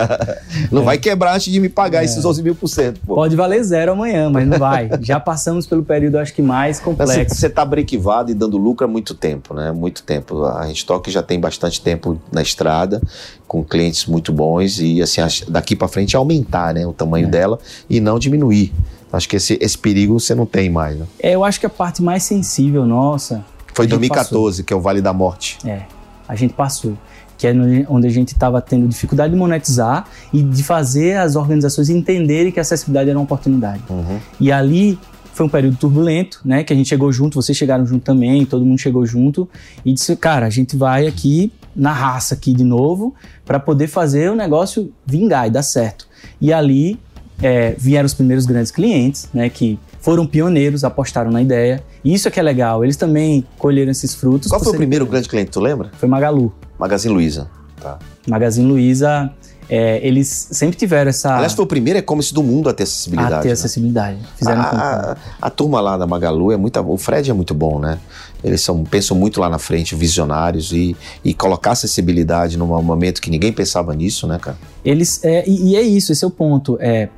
Não 0.71 0.83
vai 0.83 0.97
quebrar 0.97 1.35
antes 1.35 1.51
de 1.51 1.59
me 1.59 1.69
pagar 1.69 2.03
esses 2.03 2.23
11 2.23 2.43
mil 2.43 2.55
por 2.55 2.67
cento, 2.67 2.99
pô. 3.05 3.15
Pode 3.15 3.35
valer 3.35 3.63
zero 3.63 3.91
amanhã, 3.93 4.29
mas 4.29 4.47
não 4.47 4.57
vai. 4.57 4.89
Já 5.01 5.19
passamos 5.19 5.65
pelo 5.67 5.83
período, 5.83 6.17
acho 6.17 6.33
que 6.33 6.41
mais 6.41 6.77
Mas 6.77 6.85
complexo. 6.85 7.35
Você 7.35 7.47
está 7.47 7.63
brequivado 7.65 8.31
e 8.31 8.33
dando 8.33 8.57
lucro 8.57 8.85
há 8.85 8.88
muito 8.89 9.13
tempo, 9.13 9.53
né? 9.53 9.71
Muito 9.71 10.03
tempo. 10.03 10.43
A 10.43 10.65
Restock 10.65 11.09
já 11.12 11.21
tem 11.23 11.39
bastante 11.39 11.81
tempo 11.81 12.19
na 12.31 12.41
estrada, 12.41 13.01
com 13.47 13.63
clientes 13.63 14.05
muito 14.05 14.31
bons 14.31 14.79
e 14.79 15.01
assim 15.01 15.21
daqui 15.47 15.75
para 15.75 15.88
frente 15.88 16.15
aumentar, 16.15 16.73
né, 16.73 16.85
o 16.85 16.93
tamanho 16.93 17.27
É. 17.27 17.29
dela 17.29 17.59
e 17.89 17.99
não 17.99 18.17
diminuir. 18.19 18.71
Acho 19.12 19.27
que 19.27 19.35
esse, 19.38 19.57
esse 19.59 19.77
perigo 19.77 20.19
você 20.19 20.35
não 20.35 20.45
tem 20.45 20.69
mais. 20.69 20.95
Né? 20.97 21.05
É, 21.19 21.33
eu 21.33 21.43
acho 21.43 21.59
que 21.59 21.65
a 21.65 21.69
parte 21.69 22.01
mais 22.01 22.23
sensível 22.23 22.85
nossa, 22.85 23.43
Foi 23.80 23.86
A 23.86 23.89
gente 23.89 24.10
2014 24.10 24.63
que 24.63 24.74
é 24.74 24.76
o 24.76 24.82
Vale 24.82 25.02
da 25.02 25.13
Morte. 25.13 25.58
é, 25.65 25.84
a 26.28 26.36
gente 26.36 26.54
passou. 26.54 26.98
Que 27.38 27.48
é 27.48 27.54
onde 27.88 28.06
a 28.06 28.10
gente 28.10 28.34
estava 28.34 28.62
tendo 28.62 28.86
dificuldade 28.86 29.32
de 29.32 29.39
monetizar 29.39 30.06
e 30.34 30.42
de 30.42 30.62
fazer 30.62 31.18
as 31.18 31.38
organizações 31.38 31.89
entenderem 31.89 32.52
que 32.52 32.60
a 32.60 32.62
acessibilidade 32.62 33.10
era 33.10 33.18
uma 33.18 33.24
oportunidade. 33.24 33.82
Uhum. 33.89 34.20
E 34.42 34.52
ali 34.52 35.00
foi 35.34 35.46
um 35.46 35.50
período 35.50 35.78
turbulento, 35.78 36.42
né? 36.44 36.65
Que 36.65 36.74
a 36.74 36.76
gente 36.76 36.89
chegou 36.89 37.10
junto, 37.13 37.42
vocês 37.42 37.58
chegaram 37.58 37.86
junto 37.86 38.04
também, 38.04 38.46
todo 38.46 38.65
mundo 38.65 38.78
chegou 38.78 39.06
junto 39.06 39.48
e 39.86 39.94
disse, 39.94 40.13
cara, 40.18 40.48
a 40.48 40.50
gente 40.50 40.76
vai 40.76 41.08
aqui 41.08 41.50
na 41.74 41.94
raça 41.94 42.36
aqui 42.36 42.54
de 42.54 42.65
novo 42.65 43.15
para 43.46 43.58
poder 43.58 43.88
fazer 43.88 44.30
o 44.30 44.36
negócio 44.36 44.92
vingar 45.06 45.48
e 45.48 45.50
dar 45.50 45.63
certo. 45.63 46.10
E 46.42 46.52
ali 46.52 47.00
é, 47.42 47.74
vieram 47.78 48.06
os 48.06 48.13
primeiros 48.13 48.46
grandes 48.46 48.70
clientes, 48.70 49.30
né? 49.34 49.50
Que 49.50 49.80
foram 49.99 50.25
pioneiros, 50.25 50.83
apostaram 50.83 51.31
na 51.31 51.41
ideia. 51.41 51.83
E 52.03 52.13
isso 52.13 52.27
é 52.27 52.31
que 52.31 52.39
é 52.39 52.43
legal. 52.43 52.83
Eles 52.83 52.97
também 52.97 53.45
colheram 53.57 53.91
esses 53.91 54.15
frutos. 54.15 54.49
Qual 54.49 54.62
foi 54.62 54.73
o 54.73 54.77
primeiro 54.77 55.05
grande 55.05 55.27
cliente, 55.27 55.51
tu 55.51 55.59
lembra? 55.59 55.91
Foi 55.97 56.07
Magalu. 56.07 56.53
Magazine 56.77 57.13
Luiza. 57.13 57.49
Tá. 57.79 57.97
Magazine 58.27 58.67
Luiza, 58.67 59.31
é, 59.69 60.05
eles 60.05 60.47
sempre 60.51 60.75
tiveram 60.75 61.09
essa 61.09 61.35
Aliás, 61.35 61.53
foi 61.53 61.63
o 61.63 61.67
primeiro 61.67 61.99
e-commerce 61.99 62.33
do 62.33 62.41
mundo 62.41 62.69
a 62.69 62.73
ter 62.73 62.83
acessibilidade. 62.83 63.33
a 63.35 63.39
ter 63.39 63.47
né? 63.49 63.53
acessibilidade. 63.53 64.17
Fizeram 64.35 64.62
a, 64.62 64.65
a, 64.65 65.17
a 65.39 65.49
turma 65.49 65.79
lá 65.79 65.95
da 65.95 66.07
Magalu 66.07 66.51
é 66.51 66.57
muito. 66.57 66.79
O 66.79 66.97
Fred 66.97 67.29
é 67.29 67.33
muito 67.33 67.53
bom, 67.53 67.77
né? 67.77 67.99
Eles 68.43 68.62
são, 68.62 68.83
pensam 68.83 69.15
muito 69.15 69.39
lá 69.39 69.47
na 69.47 69.59
frente, 69.59 69.93
visionários, 69.95 70.71
e, 70.71 70.95
e 71.23 71.33
colocar 71.33 71.71
acessibilidade 71.71 72.57
num 72.57 72.65
momento 72.81 73.21
que 73.21 73.29
ninguém 73.29 73.53
pensava 73.53 73.93
nisso, 73.93 74.25
né, 74.25 74.39
cara? 74.39 74.57
Eles 74.83 75.23
é, 75.23 75.47
e, 75.47 75.71
e 75.71 75.75
é 75.75 75.81
isso, 75.81 76.12
esse 76.12 76.23
é 76.23 76.27
o 76.27 76.31
ponto. 76.31 76.77
É, 76.81 77.09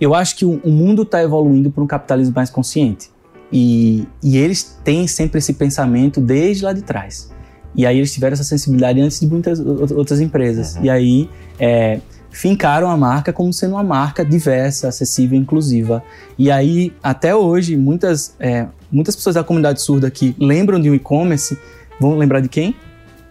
eu 0.00 0.14
acho 0.14 0.36
que 0.36 0.44
o, 0.44 0.60
o 0.64 0.70
mundo 0.70 1.02
está 1.02 1.22
evoluindo 1.22 1.70
para 1.70 1.82
um 1.82 1.86
capitalismo 1.86 2.34
mais 2.34 2.50
consciente. 2.50 3.10
E, 3.52 4.06
e 4.22 4.36
eles 4.36 4.78
têm 4.82 5.06
sempre 5.06 5.38
esse 5.38 5.52
pensamento 5.52 6.20
desde 6.20 6.64
lá 6.64 6.72
de 6.72 6.82
trás. 6.82 7.32
E 7.74 7.86
aí 7.86 7.98
eles 7.98 8.12
tiveram 8.12 8.34
essa 8.34 8.44
sensibilidade 8.44 9.00
antes 9.00 9.20
de 9.20 9.26
muitas 9.26 9.58
outras 9.60 10.20
empresas. 10.20 10.76
Uhum. 10.76 10.84
E 10.84 10.90
aí 10.90 11.30
é, 11.58 12.00
fincaram 12.30 12.90
a 12.90 12.96
marca 12.96 13.32
como 13.32 13.52
sendo 13.52 13.74
uma 13.74 13.82
marca 13.84 14.24
diversa, 14.24 14.88
acessível, 14.88 15.38
inclusiva. 15.38 16.02
E 16.36 16.50
aí, 16.50 16.92
até 17.02 17.34
hoje, 17.34 17.76
muitas, 17.76 18.34
é, 18.40 18.66
muitas 18.90 19.14
pessoas 19.14 19.36
da 19.36 19.44
comunidade 19.44 19.80
surda 19.80 20.10
que 20.10 20.34
lembram 20.38 20.80
de 20.80 20.90
um 20.90 20.94
e-commerce 20.94 21.56
vão 22.00 22.16
lembrar 22.16 22.40
de 22.40 22.48
quem? 22.48 22.74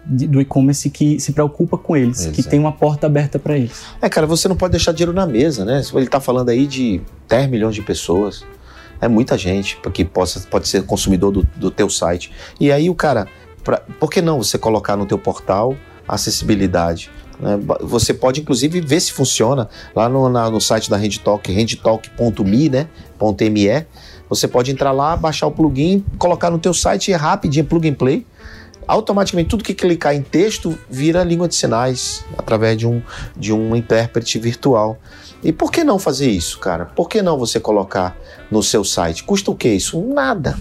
De- 0.06 0.28
do 0.28 0.42
e-commerce 0.42 0.89
que 0.89 1.20
se 1.20 1.32
preocupa 1.32 1.78
com 1.78 1.96
eles, 1.96 2.26
que 2.26 2.39
Exato. 2.42 2.50
tem 2.50 2.60
uma 2.60 2.72
porta 2.74 3.08
aberta 3.08 3.39
para 3.39 3.58
eles. 3.58 3.84
É, 4.02 4.10
cara, 4.10 4.28
você 4.28 4.48
não 4.50 4.56
pode 4.58 4.72
deixar 4.72 4.92
dinheiro 4.92 5.13
na 5.13 5.26
mesa, 5.26 5.63
né? 5.63 5.82
Ele 5.94 6.08
tá 6.08 6.20
falando 6.20 6.50
aí 6.50 6.68
de 6.68 7.02
10 7.30 7.50
milhões 7.50 7.74
de 7.76 7.82
pessoas. 7.82 8.44
É 9.00 9.08
muita 9.08 9.38
gente 9.38 9.78
que 9.94 10.04
possa, 10.04 10.42
pode 10.50 10.68
ser 10.68 10.84
consumidor 10.86 11.32
do, 11.32 11.48
do 11.56 11.72
teu 11.72 11.89
site. 11.89 12.32
E 12.60 12.72
aí 12.72 12.89
o 12.89 12.96
cara, 12.96 13.28
pra, 13.63 13.78
por 14.00 14.10
que 14.10 14.22
não 14.22 14.38
você 14.44 14.58
colocar 14.58 14.96
no 14.98 15.06
teu 15.06 15.18
portal 15.18 15.76
acessibilidade? 16.06 17.10
né? 17.39 17.58
Você 17.82 18.13
pode 18.13 18.42
inclusive 18.42 18.80
ver 18.82 19.00
se 19.00 19.12
funciona 19.12 19.68
lá 19.96 20.08
no, 20.10 20.30
na- 20.30 20.50
no 20.50 20.60
site 20.62 20.89
da 20.89 20.98
Handtalk, 20.98 21.52
handtalk.me, 21.52 22.70
né? 22.70 22.88
.me. 23.20 23.86
Você 24.30 24.48
pode 24.48 24.72
entrar 24.72 24.92
lá, 24.92 25.16
baixar 25.16 25.48
o 25.48 25.52
plugin, 25.52 26.04
colocar 26.18 26.50
no 26.50 26.58
teu 26.60 26.74
site 26.74 27.12
é 27.12 27.16
rapidinho, 27.16 27.66
plug 27.66 27.88
and 27.89 27.94
play. 27.94 28.26
Automaticamente 28.88 29.50
tudo 29.50 29.63
que 29.63 29.74
clicar 29.74 30.15
em 30.15 30.22
texto 30.22 30.78
vira 30.89 31.24
língua 31.24 31.48
de 31.48 31.56
sinais 31.56 32.26
através 32.38 32.78
de 32.78 32.88
um, 32.88 33.02
de 33.36 33.54
um 33.54 33.76
intérprete 33.76 34.38
virtual. 34.39 34.98
E 35.43 35.52
por 35.52 35.72
que 35.72 35.84
não 35.84 36.00
fazer 36.00 36.30
isso, 36.30 36.60
cara? 36.60 36.86
Por 36.86 37.10
que 37.10 37.22
não 37.22 37.38
você 37.38 37.60
colocar 37.60 38.15
no 38.50 38.63
seu 38.63 38.84
site? 38.84 39.24
Custa 39.24 39.52
o 39.52 39.56
que 39.56 39.69
isso? 39.69 40.02
Nada. 40.02 40.58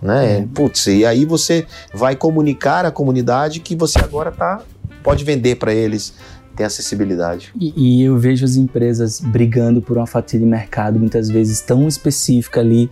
Né? 0.00 0.38
É. 0.38 0.46
Putz, 0.52 0.86
e 0.86 1.04
aí 1.04 1.24
você 1.24 1.66
vai 1.94 2.16
comunicar 2.16 2.84
à 2.84 2.90
comunidade 2.90 3.60
que 3.60 3.76
você 3.76 3.98
agora 4.00 4.30
está 4.30 4.62
pode 5.02 5.24
vender 5.24 5.56
para 5.56 5.74
eles, 5.74 6.14
tem 6.56 6.64
acessibilidade. 6.64 7.52
E, 7.58 7.72
e, 7.76 8.02
eu 8.02 8.16
vejo 8.16 8.44
as 8.44 8.56
empresas 8.56 9.20
brigando 9.20 9.82
por 9.82 9.96
uma 9.96 10.06
fatia 10.06 10.38
de 10.38 10.46
mercado 10.46 10.98
muitas 10.98 11.28
vezes 11.28 11.60
tão 11.60 11.88
específica 11.88 12.60
ali, 12.60 12.90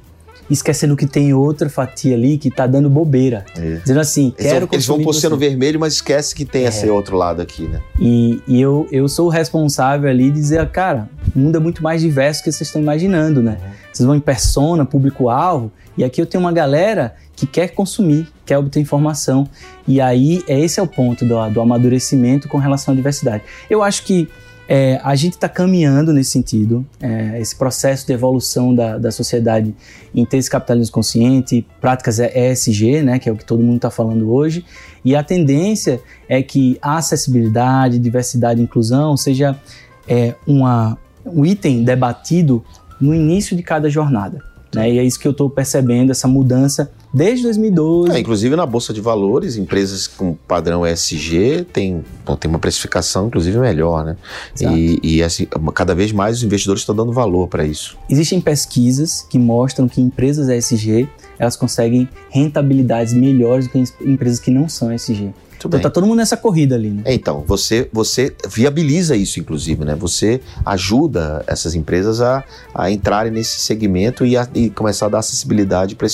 esquecendo 0.50 0.96
que 0.96 1.06
tem 1.06 1.32
outra 1.32 1.70
fatia 1.70 2.14
ali 2.14 2.36
que 2.36 2.48
está 2.48 2.66
dando 2.66 2.90
bobeira. 2.90 3.44
É. 3.56 3.76
Dizendo 3.76 4.00
assim, 4.00 4.34
eles 4.38 4.52
quero 4.52 4.66
vão, 4.66 4.74
Eles 4.74 4.86
vão 4.86 5.12
ser 5.12 5.28
no 5.28 5.36
vermelho, 5.36 5.78
mas 5.78 5.94
esquece 5.94 6.34
que 6.34 6.44
tem 6.44 6.64
é. 6.64 6.68
esse 6.68 6.88
outro 6.88 7.16
lado 7.16 7.40
aqui, 7.40 7.68
né? 7.68 7.80
E, 7.98 8.42
e, 8.46 8.60
eu, 8.60 8.86
eu 8.90 9.08
sou 9.08 9.26
o 9.26 9.28
responsável 9.28 10.10
ali 10.10 10.30
de 10.30 10.40
dizer, 10.40 10.68
cara, 10.70 11.08
o 11.34 11.38
mundo 11.38 11.56
é 11.56 11.60
muito 11.60 11.82
mais 11.82 12.02
diverso 12.02 12.40
do 12.40 12.44
que 12.44 12.52
vocês 12.52 12.68
estão 12.68 12.82
imaginando, 12.82 13.42
né? 13.42 13.58
Uhum. 13.62 13.70
Vocês 13.92 14.06
vão 14.06 14.16
em 14.16 14.20
persona, 14.20 14.84
público-alvo, 14.84 15.70
e 15.96 16.04
aqui 16.04 16.20
eu 16.20 16.26
tenho 16.26 16.42
uma 16.42 16.52
galera 16.52 17.14
que 17.36 17.46
quer 17.46 17.68
consumir, 17.68 18.28
quer 18.44 18.58
obter 18.58 18.80
informação. 18.80 19.48
E 19.86 20.00
aí, 20.00 20.42
é 20.46 20.58
esse 20.58 20.80
é 20.80 20.82
o 20.82 20.86
ponto 20.86 21.24
do, 21.24 21.48
do 21.50 21.60
amadurecimento 21.60 22.48
com 22.48 22.58
relação 22.58 22.92
à 22.92 22.96
diversidade. 22.96 23.42
Eu 23.68 23.82
acho 23.82 24.04
que 24.04 24.28
é, 24.72 25.00
a 25.02 25.16
gente 25.16 25.32
está 25.32 25.48
caminhando 25.48 26.12
nesse 26.12 26.30
sentido, 26.30 26.86
é, 27.00 27.40
esse 27.40 27.56
processo 27.56 28.06
de 28.06 28.12
evolução 28.12 28.72
da, 28.72 28.98
da 28.98 29.10
sociedade 29.10 29.74
em 30.14 30.24
ter 30.24 30.36
esse 30.36 30.48
capitalismo 30.48 30.94
consciente, 30.94 31.66
práticas 31.80 32.20
ESG, 32.20 33.02
né, 33.02 33.18
que 33.18 33.28
é 33.28 33.32
o 33.32 33.36
que 33.36 33.44
todo 33.44 33.64
mundo 33.64 33.76
está 33.76 33.90
falando 33.90 34.32
hoje, 34.32 34.64
e 35.04 35.16
a 35.16 35.24
tendência 35.24 36.00
é 36.28 36.40
que 36.40 36.78
a 36.80 36.98
acessibilidade, 36.98 37.98
diversidade 37.98 38.60
e 38.60 38.62
inclusão 38.62 39.16
seja 39.16 39.58
é, 40.06 40.36
uma, 40.46 40.96
um 41.26 41.44
item 41.44 41.82
debatido 41.82 42.64
no 43.00 43.12
início 43.12 43.56
de 43.56 43.64
cada 43.64 43.90
jornada. 43.90 44.49
Né? 44.74 44.92
E 44.92 44.98
é 44.98 45.04
isso 45.04 45.18
que 45.18 45.26
eu 45.26 45.32
estou 45.32 45.50
percebendo, 45.50 46.10
essa 46.10 46.28
mudança 46.28 46.90
desde 47.12 47.42
2012. 47.44 48.12
É, 48.12 48.18
inclusive 48.20 48.54
na 48.54 48.64
Bolsa 48.64 48.92
de 48.92 49.00
Valores, 49.00 49.56
empresas 49.56 50.06
com 50.06 50.34
padrão 50.34 50.86
ESG 50.86 51.66
têm, 51.72 52.04
tem 52.38 52.48
uma 52.48 52.58
precificação, 52.58 53.26
inclusive, 53.26 53.58
melhor, 53.58 54.04
né? 54.04 54.16
E, 54.60 55.00
e, 55.02 55.22
assim, 55.22 55.46
cada 55.74 55.94
vez 55.94 56.12
mais 56.12 56.38
os 56.38 56.44
investidores 56.44 56.82
estão 56.82 56.94
dando 56.94 57.12
valor 57.12 57.48
para 57.48 57.64
isso. 57.64 57.98
Existem 58.08 58.40
pesquisas 58.40 59.26
que 59.28 59.38
mostram 59.38 59.88
que 59.88 60.00
empresas 60.00 60.48
ESG 60.48 61.08
elas 61.38 61.56
conseguem 61.56 62.08
rentabilidades 62.28 63.14
melhores 63.14 63.66
do 63.66 63.72
que 63.72 63.82
empresas 64.02 64.38
que 64.38 64.50
não 64.50 64.68
são 64.68 64.92
ESG. 64.92 65.32
Muito 65.60 65.76
então 65.76 65.78
bem. 65.78 65.82
tá 65.82 65.90
todo 65.90 66.06
mundo 66.06 66.16
nessa 66.16 66.36
corrida 66.36 66.74
ali, 66.74 66.90
né? 66.90 67.02
É, 67.04 67.12
então, 67.12 67.44
você, 67.46 67.88
você 67.92 68.34
viabiliza 68.48 69.14
isso, 69.14 69.38
inclusive, 69.38 69.84
né? 69.84 69.94
Você 69.94 70.40
ajuda 70.64 71.44
essas 71.46 71.74
empresas 71.74 72.20
a, 72.22 72.42
a 72.74 72.90
entrarem 72.90 73.30
nesse 73.30 73.60
segmento 73.60 74.24
e, 74.24 74.36
a, 74.36 74.48
e 74.54 74.70
começar 74.70 75.06
a 75.06 75.08
dar 75.10 75.18
acessibilidade 75.18 75.94
para 75.94 76.06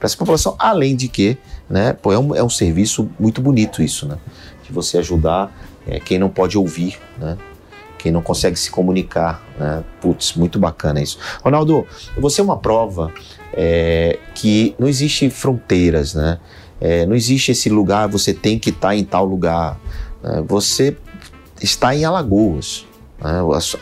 essa 0.00 0.16
população, 0.16 0.56
além 0.58 0.96
de 0.96 1.06
que, 1.08 1.38
né, 1.70 1.92
pô, 1.92 2.12
é 2.12 2.18
um, 2.18 2.34
é 2.34 2.42
um 2.42 2.50
serviço 2.50 3.08
muito 3.18 3.40
bonito 3.40 3.82
isso, 3.82 4.06
né? 4.08 4.18
De 4.64 4.72
você 4.72 4.98
ajudar 4.98 5.54
é, 5.86 6.00
quem 6.00 6.18
não 6.18 6.28
pode 6.28 6.58
ouvir, 6.58 6.98
né? 7.18 7.36
Quem 7.98 8.12
não 8.12 8.20
consegue 8.20 8.58
se 8.58 8.70
comunicar, 8.70 9.42
né? 9.58 9.84
Putz, 10.00 10.34
muito 10.34 10.58
bacana 10.58 11.00
isso. 11.00 11.18
Ronaldo, 11.42 11.86
você 12.18 12.40
é 12.40 12.44
uma 12.44 12.58
prova 12.58 13.12
é, 13.52 14.18
que 14.34 14.74
não 14.78 14.88
existe 14.88 15.30
fronteiras, 15.30 16.14
né? 16.14 16.38
É, 16.86 17.06
não 17.06 17.16
existe 17.16 17.50
esse 17.50 17.70
lugar, 17.70 18.06
você 18.08 18.34
tem 18.34 18.58
que 18.58 18.68
estar 18.68 18.88
tá 18.88 18.94
em 18.94 19.02
tal 19.02 19.24
lugar. 19.24 19.80
É, 20.22 20.42
você 20.42 20.94
está 21.62 21.94
em 21.94 22.04
Alagoas. 22.04 22.84
Né? 23.22 23.30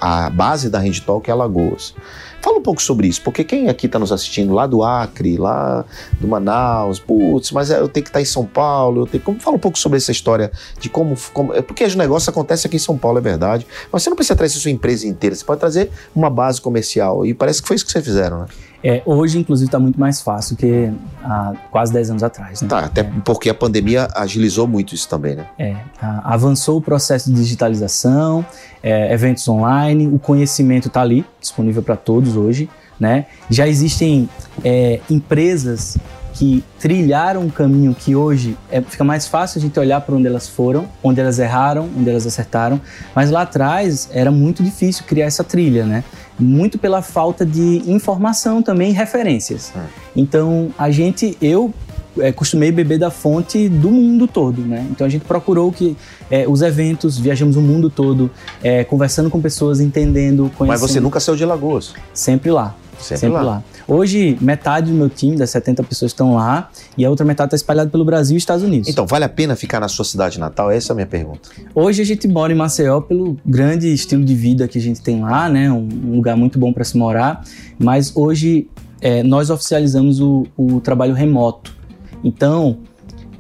A, 0.01 0.27
a, 0.27 0.31
base 0.31 0.71
da 0.71 0.79
Rede 0.79 1.03
Talk 1.03 1.29
é 1.29 1.33
Alagoas. 1.33 1.97
Fala 2.41 2.59
um 2.59 2.62
pouco 2.62 2.81
sobre 2.81 3.09
isso, 3.09 3.21
porque 3.23 3.43
quem 3.43 3.69
aqui 3.69 3.87
está 3.87 3.99
nos 3.99 4.12
assistindo 4.12 4.53
lá 4.53 4.69
do 4.69 4.85
Acre, 4.85 5.37
lá 5.37 5.85
do 6.21 6.29
Manaus, 6.29 7.01
putz, 7.01 7.51
mas 7.51 7.71
eu 7.71 7.88
tenho 7.88 8.05
que 8.05 8.11
estar 8.11 8.21
tá 8.21 8.23
em 8.23 8.25
São 8.25 8.47
Paulo, 8.47 9.03
eu 9.03 9.07
tenho 9.07 9.23
como 9.23 9.41
fala 9.41 9.57
um 9.57 9.61
pouco 9.61 9.77
sobre 9.77 9.99
essa 9.99 10.12
história 10.12 10.53
de 10.79 10.88
como, 10.88 11.17
como 11.33 11.55
é 11.55 11.62
porque 11.62 11.85
os 11.85 11.97
negócios 11.97 12.29
acontecem 12.29 12.69
aqui 12.69 12.77
em 12.77 12.81
São 12.81 12.97
Paulo, 12.97 13.19
é 13.19 13.21
verdade. 13.21 13.67
Mas 13.91 14.05
você 14.05 14.11
não 14.11 14.17
precisa 14.17 14.37
trazer 14.37 14.59
sua 14.59 14.71
empresa 14.71 15.09
inteira, 15.09 15.35
você 15.35 15.45
pode 15.45 15.59
trazer 15.59 15.91
uma 16.15 16.31
base 16.31 16.61
comercial 16.61 17.27
e 17.27 17.35
parece 17.35 17.62
que 17.62 17.67
foi 17.67 17.75
isso 17.75 17.85
que 17.85 17.91
vocês 17.91 18.05
fizeram, 18.05 18.43
né? 18.43 18.47
É, 18.85 19.03
hoje, 19.07 19.38
inclusive, 19.38 19.68
está 19.68 19.79
muito 19.79 19.99
mais 19.99 20.21
fácil 20.21 20.57
que 20.57 20.90
há 21.23 21.53
quase 21.71 21.92
10 21.92 22.11
anos 22.11 22.23
atrás. 22.23 22.62
Né? 22.62 22.68
Tá, 22.68 22.81
até 22.81 23.03
é. 23.03 23.12
porque 23.25 23.49
a 23.49 23.55
pandemia 23.55 24.09
agilizou 24.14 24.66
muito 24.66 24.95
isso 24.95 25.09
também, 25.09 25.37
né? 25.37 25.47
É, 25.59 25.77
avançou 26.01 26.79
o 26.79 26.81
processo 26.81 27.31
de 27.31 27.37
digitalização, 27.37 28.45
é, 28.83 29.12
eventos 29.12 29.47
online, 29.49 30.09
o 30.09 30.18
conhecimento 30.18 30.88
está 30.88 31.01
ali, 31.01 31.25
disponível 31.40 31.83
para 31.83 31.97
todos 31.97 32.37
hoje, 32.37 32.68
né? 32.99 33.27
Já 33.49 33.68
existem 33.68 34.29
é, 34.64 35.01
empresas 35.09 35.97
que 36.33 36.64
trilharam 36.79 37.42
um 37.42 37.49
caminho 37.49 37.95
que 37.95 38.16
hoje 38.16 38.57
é, 38.71 38.81
fica 38.81 39.05
mais 39.05 39.27
fácil 39.27 39.59
a 39.59 39.62
gente 39.62 39.79
olhar 39.79 40.01
para 40.01 40.14
onde 40.14 40.27
elas 40.27 40.49
foram, 40.49 40.88
onde 41.03 41.21
elas 41.21 41.38
erraram, 41.38 41.88
onde 41.97 42.09
elas 42.09 42.27
acertaram, 42.27 42.81
mas 43.14 43.31
lá 43.31 43.42
atrás 43.42 44.09
era 44.12 44.31
muito 44.31 44.62
difícil 44.62 45.05
criar 45.07 45.27
essa 45.27 45.45
trilha, 45.45 45.85
né? 45.85 46.05
Muito 46.38 46.79
pela 46.79 47.03
falta 47.03 47.45
de 47.45 47.83
informação 47.87 48.62
também 48.62 48.90
e 48.90 48.92
referências. 48.92 49.73
Hum. 49.77 49.81
Então 50.16 50.71
a 50.79 50.90
gente, 50.90 51.37
eu 51.40 51.73
é, 52.18 52.33
costumei 52.33 52.73
beber 52.73 52.99
da 52.99 53.11
fonte 53.11 53.68
do 53.68 53.90
mundo 53.90 54.27
todo, 54.27 54.62
né? 54.62 54.87
Então 54.90 55.07
a 55.07 55.11
gente 55.11 55.25
procurou 55.25 55.71
que 55.71 55.97
é, 56.31 56.47
os 56.49 56.62
eventos, 56.62 57.18
viajamos 57.18 57.57
o 57.57 57.61
mundo 57.62 57.88
todo, 57.90 58.31
é, 58.62 58.85
conversando 58.85 59.31
com 59.31 59.40
pessoas, 59.40 59.81
entendendo, 59.81 60.51
conhecendo. 60.57 60.68
Mas 60.68 60.81
você 60.81 61.01
nunca 61.01 61.21
saiu 61.21 61.37
de 61.37 61.45
Lagoas? 61.45 61.95
Sempre 62.12 62.51
lá. 62.51 62.75
Sempre, 62.98 63.18
sempre 63.18 63.37
lá. 63.37 63.42
lá. 63.42 63.64
Hoje, 63.87 64.37
metade 64.40 64.90
do 64.90 64.96
meu 64.96 65.09
time, 65.09 65.37
das 65.37 65.50
70 65.50 65.83
pessoas, 65.83 66.12
estão 66.12 66.35
lá 66.35 66.70
e 66.96 67.05
a 67.05 67.11
outra 67.11 67.24
metade 67.26 67.48
está 67.48 67.57
espalhada 67.57 67.90
pelo 67.90 68.05
Brasil 68.05 68.37
e 68.37 68.38
Estados 68.38 68.62
Unidos. 68.62 68.88
Então, 68.88 69.07
vale 69.07 69.24
a 69.24 69.28
pena 69.28 69.57
ficar 69.57 69.81
na 69.81 69.88
sua 69.88 70.05
cidade 70.05 70.38
natal? 70.38 70.70
Essa 70.70 70.92
é 70.92 70.94
a 70.94 70.96
minha 70.96 71.07
pergunta. 71.07 71.48
Hoje 71.74 72.02
a 72.02 72.05
gente 72.05 72.28
mora 72.28 72.52
em 72.52 72.57
Maceió 72.57 73.00
pelo 73.00 73.37
grande 73.44 73.92
estilo 73.92 74.24
de 74.24 74.35
vida 74.35 74.68
que 74.68 74.78
a 74.78 74.81
gente 74.81 75.00
tem 75.00 75.20
lá, 75.20 75.48
né? 75.48 75.70
Um, 75.70 75.88
lugar 76.12 76.37
muito 76.37 76.59
bom 76.59 76.72
para 76.72 76.85
se 76.85 76.96
morar. 76.96 77.44
Mas 77.78 78.14
hoje 78.14 78.68
é, 79.00 79.22
nós 79.22 79.50
oficializamos 79.50 80.20
o, 80.20 80.46
o 80.57 80.81
trabalho 80.81 81.14
remoto. 81.14 81.74
Então, 82.22 82.78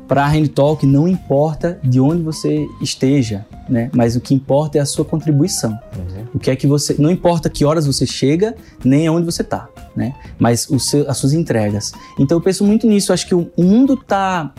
para 0.08 0.24
a 0.24 0.28
Hand 0.28 0.48
Talk, 0.48 0.84
não 0.84 1.06
importa 1.06 1.78
de 1.82 2.00
onde 2.00 2.22
você 2.22 2.66
esteja, 2.80 3.46
né? 3.68 3.90
Mas 3.94 4.16
o 4.16 4.20
que 4.20 4.34
importa 4.34 4.78
é 4.78 4.80
a 4.80 4.86
sua 4.86 5.04
contribuição. 5.04 5.78
Uhum. 5.96 6.26
O 6.34 6.38
que 6.38 6.50
é 6.50 6.56
que 6.56 6.66
você, 6.66 6.94
não 6.98 7.10
importa 7.10 7.48
que 7.48 7.64
horas 7.64 7.86
você 7.86 8.06
chega, 8.06 8.54
nem 8.84 9.06
aonde 9.06 9.24
você 9.24 9.42
está, 9.42 9.68
né? 9.94 10.14
Mas 10.38 10.68
seu, 10.78 11.08
as 11.08 11.16
suas 11.16 11.32
entregas. 11.32 11.92
Então 12.18 12.38
eu 12.38 12.42
penso 12.42 12.64
muito 12.64 12.86
nisso. 12.86 13.12
Acho 13.12 13.26
que 13.26 13.34
o 13.34 13.50
mundo 13.56 13.94
está, 13.94 14.52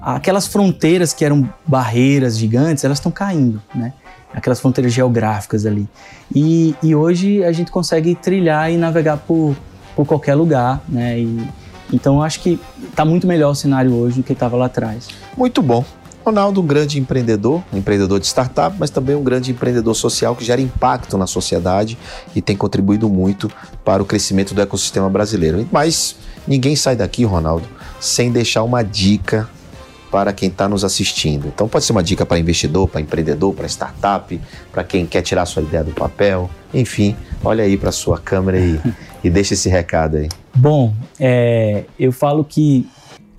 aquelas 0.00 0.46
fronteiras 0.46 1.12
que 1.12 1.24
eram 1.24 1.48
barreiras 1.66 2.38
gigantes, 2.38 2.84
elas 2.84 2.98
estão 2.98 3.12
caindo, 3.12 3.62
né? 3.74 3.92
Aquelas 4.32 4.60
fronteiras 4.60 4.92
geográficas 4.92 5.64
ali. 5.64 5.88
E, 6.34 6.74
e 6.82 6.94
hoje 6.94 7.44
a 7.44 7.52
gente 7.52 7.70
consegue 7.70 8.14
trilhar 8.14 8.72
e 8.72 8.76
navegar 8.76 9.18
por, 9.18 9.54
por 9.94 10.06
qualquer 10.06 10.34
lugar, 10.34 10.82
né? 10.88 11.20
E, 11.20 11.48
então 11.92 12.16
eu 12.16 12.22
acho 12.22 12.40
que 12.40 12.58
está 12.82 13.04
muito 13.04 13.26
melhor 13.26 13.50
o 13.50 13.54
cenário 13.54 13.94
hoje 13.94 14.16
do 14.16 14.22
que 14.22 14.32
estava 14.32 14.56
lá 14.56 14.66
atrás. 14.66 15.08
Muito 15.36 15.62
bom. 15.62 15.84
Ronaldo, 16.24 16.62
um 16.62 16.66
grande 16.66 16.98
empreendedor, 16.98 17.62
um 17.70 17.76
empreendedor 17.76 18.18
de 18.18 18.26
startup, 18.26 18.74
mas 18.78 18.88
também 18.88 19.14
um 19.14 19.22
grande 19.22 19.50
empreendedor 19.50 19.94
social 19.94 20.34
que 20.34 20.42
gera 20.42 20.60
impacto 20.60 21.18
na 21.18 21.26
sociedade 21.26 21.98
e 22.34 22.40
tem 22.40 22.56
contribuído 22.56 23.08
muito 23.10 23.50
para 23.84 24.02
o 24.02 24.06
crescimento 24.06 24.54
do 24.54 24.62
ecossistema 24.62 25.10
brasileiro. 25.10 25.68
Mas 25.70 26.16
ninguém 26.48 26.74
sai 26.76 26.96
daqui, 26.96 27.24
Ronaldo, 27.24 27.68
sem 28.00 28.32
deixar 28.32 28.62
uma 28.62 28.82
dica 28.82 29.48
para 30.10 30.32
quem 30.32 30.48
está 30.48 30.68
nos 30.68 30.84
assistindo. 30.84 31.48
Então 31.48 31.68
pode 31.68 31.84
ser 31.84 31.92
uma 31.92 32.02
dica 32.02 32.24
para 32.24 32.38
investidor, 32.38 32.88
para 32.88 33.00
empreendedor, 33.00 33.52
para 33.52 33.66
startup, 33.66 34.40
para 34.72 34.84
quem 34.84 35.04
quer 35.04 35.22
tirar 35.22 35.44
sua 35.44 35.60
ideia 35.60 35.84
do 35.84 35.90
papel. 35.90 36.48
Enfim, 36.72 37.16
olha 37.44 37.64
aí 37.64 37.76
para 37.76 37.90
sua 37.90 38.16
câmera 38.16 38.58
e, 38.58 38.80
e 39.24 39.28
deixa 39.28 39.54
esse 39.54 39.68
recado 39.68 40.16
aí. 40.16 40.28
Bom, 40.54 40.94
é, 41.18 41.84
eu 41.98 42.12
falo 42.12 42.44
que 42.44 42.88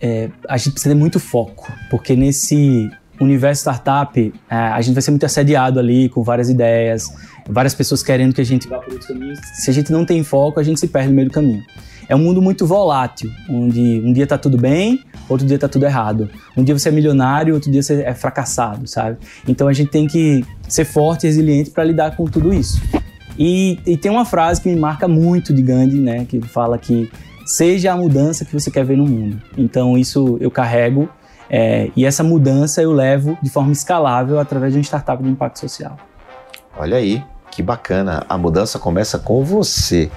é, 0.06 0.30
a 0.48 0.56
gente 0.56 0.74
precisa 0.74 0.94
ter 0.94 1.00
muito 1.00 1.20
foco, 1.20 1.68
porque 1.90 2.16
nesse 2.16 2.92
universo 3.20 3.62
startup 3.62 4.34
é, 4.48 4.56
a 4.56 4.80
gente 4.80 4.94
vai 4.94 5.02
ser 5.02 5.10
muito 5.10 5.26
assediado 5.26 5.80
ali 5.80 6.10
com 6.10 6.22
várias 6.22 6.48
ideias, 6.48 7.12
várias 7.50 7.74
pessoas 7.74 8.04
querendo 8.04 8.32
que 8.36 8.42
a 8.42 8.46
gente 8.46 8.68
vá 8.68 8.78
por 8.78 8.92
outros 8.92 9.08
caminhos. 9.08 9.40
Se 9.56 9.72
a 9.72 9.74
gente 9.74 9.92
não 9.92 10.06
tem 10.06 10.24
foco, 10.24 10.60
a 10.60 10.64
gente 10.64 10.80
se 10.80 10.88
perde 10.88 11.10
no 11.10 11.16
meio 11.16 11.30
do 11.30 11.34
caminho. 11.34 11.64
É 12.08 12.16
um 12.16 12.20
mundo 12.20 12.40
muito 12.40 12.68
volátil, 12.68 13.32
onde 13.50 14.00
um 14.06 14.14
dia 14.14 14.28
tá 14.28 14.38
tudo 14.38 14.60
bem, 14.60 15.04
outro 15.28 15.48
dia 15.48 15.58
tá 15.58 15.68
tudo 15.68 15.86
errado. 15.86 16.30
Um 16.56 16.64
dia 16.64 16.78
você 16.78 16.90
é 16.90 16.92
milionário, 16.92 17.56
outro 17.56 17.72
dia 17.72 17.82
você 17.82 18.04
é 18.04 18.14
fracassado, 18.14 18.86
sabe? 18.86 19.18
Então 19.48 19.68
a 19.68 19.74
gente 19.74 19.90
tem 19.90 20.06
que 20.06 20.46
ser 20.70 20.86
forte 20.86 21.24
e 21.24 21.28
resiliente 21.28 21.72
para 21.72 21.84
lidar 21.84 22.16
com 22.16 22.26
tudo 22.26 22.54
isso. 22.54 22.80
E, 23.40 23.80
e, 23.86 23.98
tem 23.98 24.10
uma 24.10 24.24
frase 24.24 24.62
que 24.62 24.70
me 24.70 24.76
marca 24.78 25.08
muito 25.08 25.54
de 25.54 25.62
Gandhi, 25.62 26.00
né, 26.00 26.24
que 26.24 26.40
fala 26.42 26.78
que 26.78 27.12
seja 27.46 27.94
a 27.94 27.96
mudança 27.96 28.44
que 28.44 28.54
você 28.54 28.72
quer 28.72 28.84
ver 28.84 28.98
no 28.98 29.06
mundo. 29.06 29.42
Então, 29.58 29.98
isso 29.98 30.38
eu 30.42 30.50
carrego 30.50 31.08
é, 31.50 31.92
e 31.96 32.06
essa 32.06 32.24
mudança 32.24 32.82
eu 32.82 32.92
levo 32.92 33.38
de 33.42 33.50
forma 33.50 33.72
escalável 33.72 34.40
através 34.40 34.74
de 34.74 34.80
uma 34.80 34.84
startup 34.84 35.22
de 35.22 35.30
impacto 35.30 35.60
social. 35.60 35.98
Olha 36.78 36.98
aí, 36.98 37.24
que 37.52 37.62
bacana. 37.62 38.26
A 38.28 38.38
mudança 38.38 38.78
começa 38.78 39.18
com 39.18 39.44
você. 39.44 40.12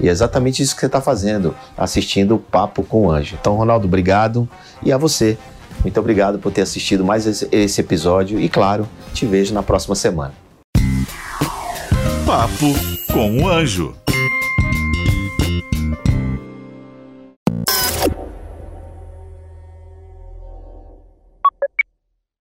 E 0.00 0.08
é 0.08 0.10
exatamente 0.10 0.62
isso 0.62 0.74
que 0.74 0.80
você 0.80 0.86
está 0.86 1.00
fazendo, 1.00 1.54
assistindo 1.76 2.34
o 2.34 2.38
Papo 2.38 2.82
com 2.82 3.06
o 3.06 3.10
Anjo. 3.10 3.36
Então, 3.40 3.54
Ronaldo, 3.54 3.86
obrigado. 3.86 4.48
E 4.82 4.92
a 4.92 4.98
você 4.98 5.38
Muito 5.82 5.98
obrigado 5.98 6.38
por 6.38 6.52
ter 6.52 6.60
assistido 6.60 7.04
mais 7.04 7.26
esse, 7.26 7.48
esse 7.50 7.80
episódio 7.80 8.38
e, 8.38 8.48
claro, 8.48 8.86
te 9.14 9.26
vejo 9.26 9.54
na 9.54 9.62
próxima 9.62 9.94
semana. 9.94 10.32
Papo 12.26 12.72
com 13.12 13.42
o 13.42 13.48
Anjo. 13.48 13.94